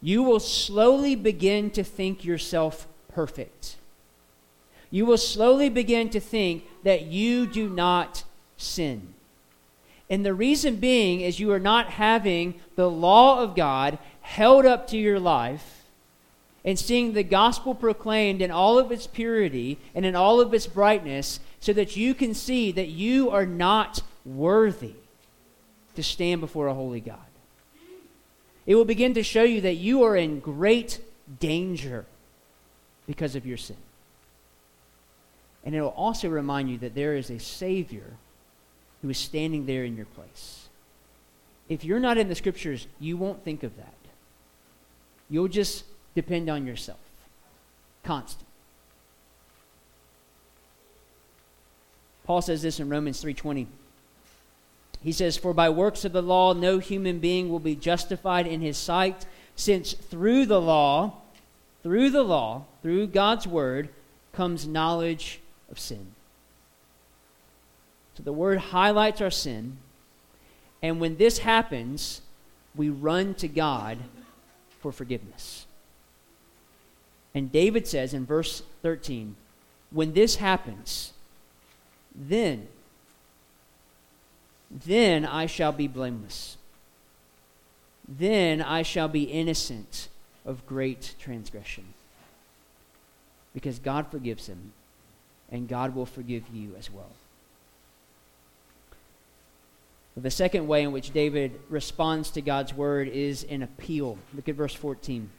you 0.00 0.22
will 0.22 0.40
slowly 0.40 1.14
begin 1.14 1.70
to 1.70 1.84
think 1.84 2.24
yourself 2.24 2.88
perfect. 3.12 3.76
You 4.90 5.06
will 5.06 5.18
slowly 5.18 5.68
begin 5.68 6.08
to 6.10 6.20
think 6.20 6.64
that 6.82 7.02
you 7.02 7.46
do 7.46 7.68
not 7.68 8.24
sin. 8.56 9.14
And 10.08 10.26
the 10.26 10.34
reason 10.34 10.76
being 10.76 11.20
is 11.20 11.38
you 11.38 11.52
are 11.52 11.60
not 11.60 11.90
having 11.90 12.54
the 12.74 12.90
law 12.90 13.42
of 13.42 13.54
God 13.54 13.98
held 14.22 14.66
up 14.66 14.88
to 14.88 14.98
your 14.98 15.20
life 15.20 15.84
and 16.64 16.78
seeing 16.78 17.12
the 17.12 17.22
gospel 17.22 17.74
proclaimed 17.74 18.42
in 18.42 18.50
all 18.50 18.78
of 18.78 18.90
its 18.90 19.06
purity 19.06 19.78
and 19.94 20.04
in 20.04 20.16
all 20.16 20.40
of 20.40 20.52
its 20.52 20.66
brightness 20.66 21.40
so 21.60 21.72
that 21.72 21.96
you 21.96 22.14
can 22.14 22.34
see 22.34 22.72
that 22.72 22.88
you 22.88 23.30
are 23.30 23.46
not 23.46 24.02
worthy 24.24 24.94
to 25.96 26.02
stand 26.02 26.40
before 26.40 26.68
a 26.68 26.74
holy 26.74 27.00
God. 27.00 27.18
It 28.66 28.74
will 28.74 28.84
begin 28.84 29.14
to 29.14 29.22
show 29.22 29.42
you 29.42 29.60
that 29.62 29.74
you 29.74 30.02
are 30.04 30.16
in 30.16 30.40
great 30.40 31.00
danger 31.40 32.06
because 33.06 33.34
of 33.34 33.46
your 33.46 33.56
sin. 33.56 33.76
And 35.64 35.74
it 35.74 35.80
will 35.80 35.88
also 35.88 36.28
remind 36.28 36.70
you 36.70 36.78
that 36.78 36.94
there 36.94 37.14
is 37.16 37.30
a 37.30 37.38
Savior 37.38 38.14
who 39.02 39.10
is 39.10 39.18
standing 39.18 39.66
there 39.66 39.84
in 39.84 39.96
your 39.96 40.06
place. 40.06 40.68
If 41.68 41.84
you're 41.84 42.00
not 42.00 42.18
in 42.18 42.28
the 42.28 42.34
Scriptures, 42.34 42.86
you 42.98 43.16
won't 43.16 43.44
think 43.44 43.62
of 43.62 43.76
that. 43.76 43.94
You'll 45.28 45.48
just 45.48 45.84
depend 46.14 46.48
on 46.50 46.66
yourself. 46.66 46.98
Constant. 48.02 48.46
Paul 52.24 52.42
says 52.42 52.62
this 52.62 52.80
in 52.80 52.88
Romans 52.88 53.22
3:20. 53.22 53.66
He 55.02 55.12
says, 55.12 55.36
For 55.36 55.54
by 55.54 55.70
works 55.70 56.04
of 56.04 56.12
the 56.12 56.22
law 56.22 56.52
no 56.52 56.78
human 56.78 57.18
being 57.18 57.48
will 57.48 57.60
be 57.60 57.74
justified 57.74 58.46
in 58.46 58.60
his 58.60 58.76
sight, 58.76 59.26
since 59.56 59.92
through 59.92 60.46
the 60.46 60.60
law, 60.60 61.14
through 61.82 62.10
the 62.10 62.22
law, 62.22 62.64
through 62.82 63.08
God's 63.08 63.46
word, 63.46 63.88
comes 64.32 64.66
knowledge 64.66 65.40
of 65.70 65.78
sin. 65.78 66.12
So 68.16 68.22
the 68.22 68.32
word 68.32 68.58
highlights 68.58 69.20
our 69.20 69.30
sin, 69.30 69.78
and 70.82 71.00
when 71.00 71.16
this 71.16 71.38
happens, 71.38 72.20
we 72.74 72.88
run 72.88 73.34
to 73.34 73.48
God 73.48 73.98
for 74.80 74.92
forgiveness. 74.92 75.66
And 77.34 77.50
David 77.52 77.86
says 77.86 78.12
in 78.12 78.26
verse 78.26 78.62
13, 78.82 79.36
when 79.90 80.12
this 80.12 80.36
happens, 80.36 81.12
then 82.14 82.68
then 84.70 85.24
I 85.24 85.46
shall 85.46 85.72
be 85.72 85.88
blameless. 85.88 86.56
Then 88.06 88.62
I 88.62 88.82
shall 88.82 89.08
be 89.08 89.24
innocent 89.24 90.08
of 90.44 90.66
great 90.66 91.14
transgression. 91.18 91.84
Because 93.52 93.78
God 93.78 94.06
forgives 94.10 94.46
him, 94.46 94.72
and 95.50 95.68
God 95.68 95.94
will 95.94 96.06
forgive 96.06 96.44
you 96.52 96.74
as 96.78 96.90
well. 96.90 97.10
The 100.16 100.30
second 100.30 100.66
way 100.66 100.82
in 100.82 100.92
which 100.92 101.12
David 101.12 101.58
responds 101.68 102.30
to 102.32 102.42
God's 102.42 102.74
word 102.74 103.08
is 103.08 103.44
an 103.44 103.62
appeal. 103.62 104.18
Look 104.34 104.48
at 104.48 104.54
verse 104.54 104.74
14. 104.74 105.30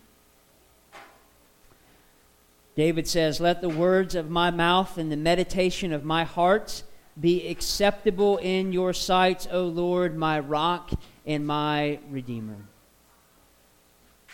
David 2.75 3.07
says, 3.07 3.39
Let 3.39 3.61
the 3.61 3.69
words 3.69 4.15
of 4.15 4.29
my 4.29 4.49
mouth 4.49 4.97
and 4.97 5.11
the 5.11 5.17
meditation 5.17 5.91
of 5.91 6.03
my 6.03 6.23
heart 6.23 6.83
be 7.19 7.47
acceptable 7.47 8.37
in 8.37 8.71
your 8.71 8.93
sight, 8.93 9.47
O 9.51 9.63
Lord, 9.63 10.17
my 10.17 10.39
rock 10.39 10.91
and 11.25 11.45
my 11.45 11.99
redeemer. 12.09 12.57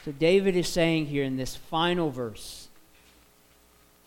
So, 0.05 0.11
David 0.11 0.55
is 0.55 0.67
saying 0.67 1.07
here 1.07 1.23
in 1.23 1.37
this 1.37 1.55
final 1.55 2.11
verse 2.11 2.67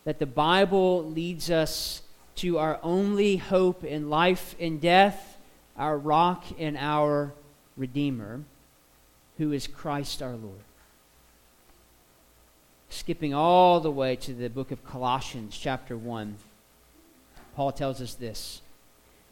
that 0.05 0.19
the 0.19 0.27
Bible 0.27 1.05
leads 1.05 1.51
us 1.51 2.03
to 2.37 2.59
our 2.59 2.81
only 2.83 3.37
hope 3.37 3.85
in 3.85 4.09
life 4.09 4.55
and 4.59 4.81
death, 4.81 5.37
our 5.77 5.99
rock 5.99 6.45
and 6.59 6.77
our 6.79 7.35
redeemer, 7.77 8.41
who 9.37 9.53
is 9.53 9.67
Christ 9.67 10.23
our 10.23 10.37
Lord. 10.37 10.61
Skipping 12.89 13.35
all 13.35 13.81
the 13.81 13.91
way 13.91 14.17
to 14.17 14.33
the 14.33 14.49
book 14.49 14.71
of 14.71 14.85
Colossians, 14.85 15.57
chapter 15.57 15.97
1. 15.97 16.37
Paul 17.55 17.73
tells 17.73 18.01
us 18.01 18.15
this 18.15 18.63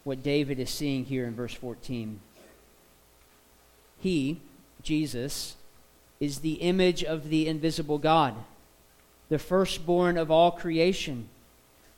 what 0.05 0.23
David 0.23 0.59
is 0.59 0.71
seeing 0.71 1.05
here 1.05 1.27
in 1.27 1.35
verse 1.35 1.53
14. 1.55 2.21
He, 4.01 4.41
Jesus, 4.83 5.57
is 6.21 6.39
the 6.39 6.55
image 6.55 7.05
of 7.05 7.29
the 7.29 7.47
invisible 7.47 7.99
God, 7.99 8.35
the 9.29 9.39
firstborn 9.39 10.17
of 10.17 10.31
all 10.31 10.51
creation. 10.51 11.29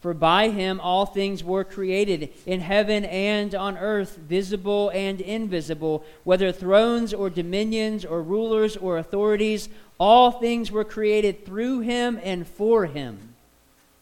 For 0.01 0.15
by 0.15 0.49
him 0.49 0.81
all 0.81 1.05
things 1.05 1.45
were 1.45 1.63
created, 1.63 2.31
in 2.47 2.61
heaven 2.61 3.05
and 3.05 3.55
on 3.55 3.77
earth, 3.77 4.17
visible 4.17 4.91
and 4.95 5.21
invisible, 5.21 6.05
whether 6.25 6.51
thrones 6.53 7.13
or 7.13 7.29
dominions 7.29 8.05
or 8.07 8.23
rulers 8.23 8.79
or 8.79 8.97
authorities, 8.97 9.69
all 9.99 10.31
things 10.31 10.73
were 10.73 10.85
created 10.85 11.45
through 11.45 11.81
him 11.81 12.19
and 12.23 12.47
for 12.47 12.87
him. 12.87 13.30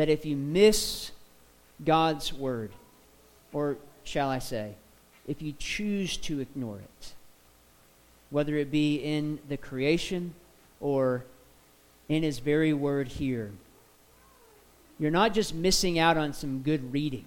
that 0.00 0.08
if 0.08 0.24
you 0.24 0.34
miss 0.34 1.10
God's 1.84 2.32
word, 2.32 2.72
or 3.52 3.76
shall 4.02 4.30
I 4.30 4.38
say, 4.38 4.72
if 5.28 5.42
you 5.42 5.52
choose 5.58 6.16
to 6.16 6.40
ignore 6.40 6.78
it, 6.78 7.12
whether 8.30 8.56
it 8.56 8.70
be 8.70 8.94
in 8.96 9.40
the 9.50 9.58
creation 9.58 10.32
or 10.80 11.26
in 12.08 12.22
his 12.22 12.38
very 12.38 12.72
word 12.72 13.08
here, 13.08 13.52
you're 14.98 15.10
not 15.10 15.34
just 15.34 15.54
missing 15.54 15.98
out 15.98 16.16
on 16.16 16.32
some 16.32 16.62
good 16.62 16.94
reading. 16.94 17.26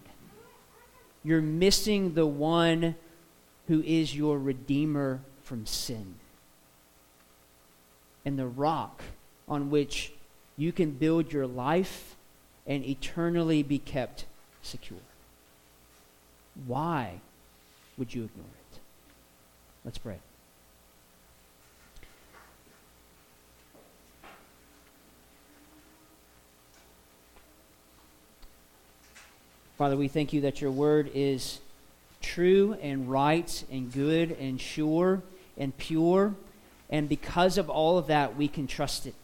You're 1.24 1.44
missing 1.44 2.16
the 2.16 2.26
one 2.26 2.96
who 3.68 3.84
is 3.84 4.16
your 4.16 4.40
Redeemer 4.40 5.20
from 5.44 5.68
sin. 5.68 6.16
And 8.26 8.40
the 8.40 8.48
rock 8.48 9.04
on 9.48 9.70
which 9.70 10.12
you 10.58 10.72
can 10.72 10.90
build 10.90 11.32
your 11.32 11.46
life 11.46 12.16
and 12.66 12.86
eternally 12.86 13.64
be 13.64 13.80
kept 13.80 14.26
secure. 14.62 15.00
Why 16.66 17.20
would 17.98 18.14
you 18.14 18.24
ignore 18.24 18.46
it? 18.46 18.80
Let's 19.84 19.98
pray. 19.98 20.18
Father, 29.78 29.98
we 29.98 30.08
thank 30.08 30.32
you 30.32 30.42
that 30.42 30.62
your 30.62 30.72
word 30.72 31.12
is 31.14 31.60
true 32.22 32.78
and 32.82 33.10
right 33.10 33.64
and 33.72 33.92
good 33.92 34.32
and 34.40 34.62
sure 34.62 35.22
and 35.58 35.76
pure. 35.78 36.36
And 36.90 37.10
because 37.10 37.58
of 37.58 37.70
all 37.70 37.98
of 37.98 38.08
that, 38.08 38.38
we 38.38 38.48
can 38.48 38.68
trust 38.68 39.08
it. 39.08 39.16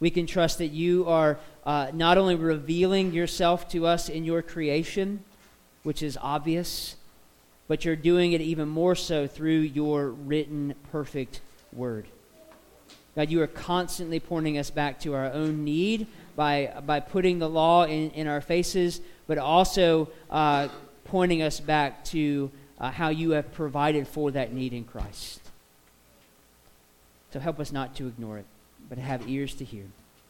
We 0.00 0.10
can 0.10 0.26
trust 0.26 0.58
that 0.58 0.68
you 0.68 1.06
are 1.06 1.38
uh, 1.64 1.90
not 1.92 2.18
only 2.18 2.34
revealing 2.34 3.12
yourself 3.12 3.68
to 3.70 3.86
us 3.86 4.08
in 4.08 4.24
your 4.24 4.42
creation, 4.42 5.22
which 5.82 6.02
is 6.02 6.18
obvious, 6.20 6.96
but 7.68 7.84
you're 7.84 7.96
doing 7.96 8.32
it 8.32 8.40
even 8.40 8.68
more 8.68 8.94
so 8.94 9.26
through 9.26 9.60
your 9.60 10.08
written 10.08 10.74
perfect 10.90 11.40
word. 11.72 12.06
God, 13.16 13.30
you 13.30 13.42
are 13.42 13.46
constantly 13.46 14.20
pointing 14.20 14.58
us 14.58 14.70
back 14.70 15.00
to 15.00 15.14
our 15.14 15.32
own 15.32 15.64
need 15.64 16.06
by, 16.36 16.72
by 16.86 17.00
putting 17.00 17.38
the 17.38 17.48
law 17.48 17.84
in, 17.84 18.10
in 18.10 18.26
our 18.26 18.40
faces, 18.40 19.00
but 19.26 19.36
also 19.36 20.08
uh, 20.30 20.68
pointing 21.04 21.42
us 21.42 21.60
back 21.60 22.04
to 22.06 22.50
uh, 22.78 22.90
how 22.90 23.08
you 23.08 23.32
have 23.32 23.52
provided 23.52 24.08
for 24.08 24.30
that 24.30 24.52
need 24.52 24.72
in 24.72 24.84
Christ. 24.84 25.40
So 27.32 27.40
help 27.40 27.60
us 27.60 27.72
not 27.72 27.94
to 27.96 28.06
ignore 28.06 28.38
it, 28.38 28.46
but 28.88 28.98
have 28.98 29.28
ears 29.28 29.54
to 29.54 29.64
hear. 29.64 29.84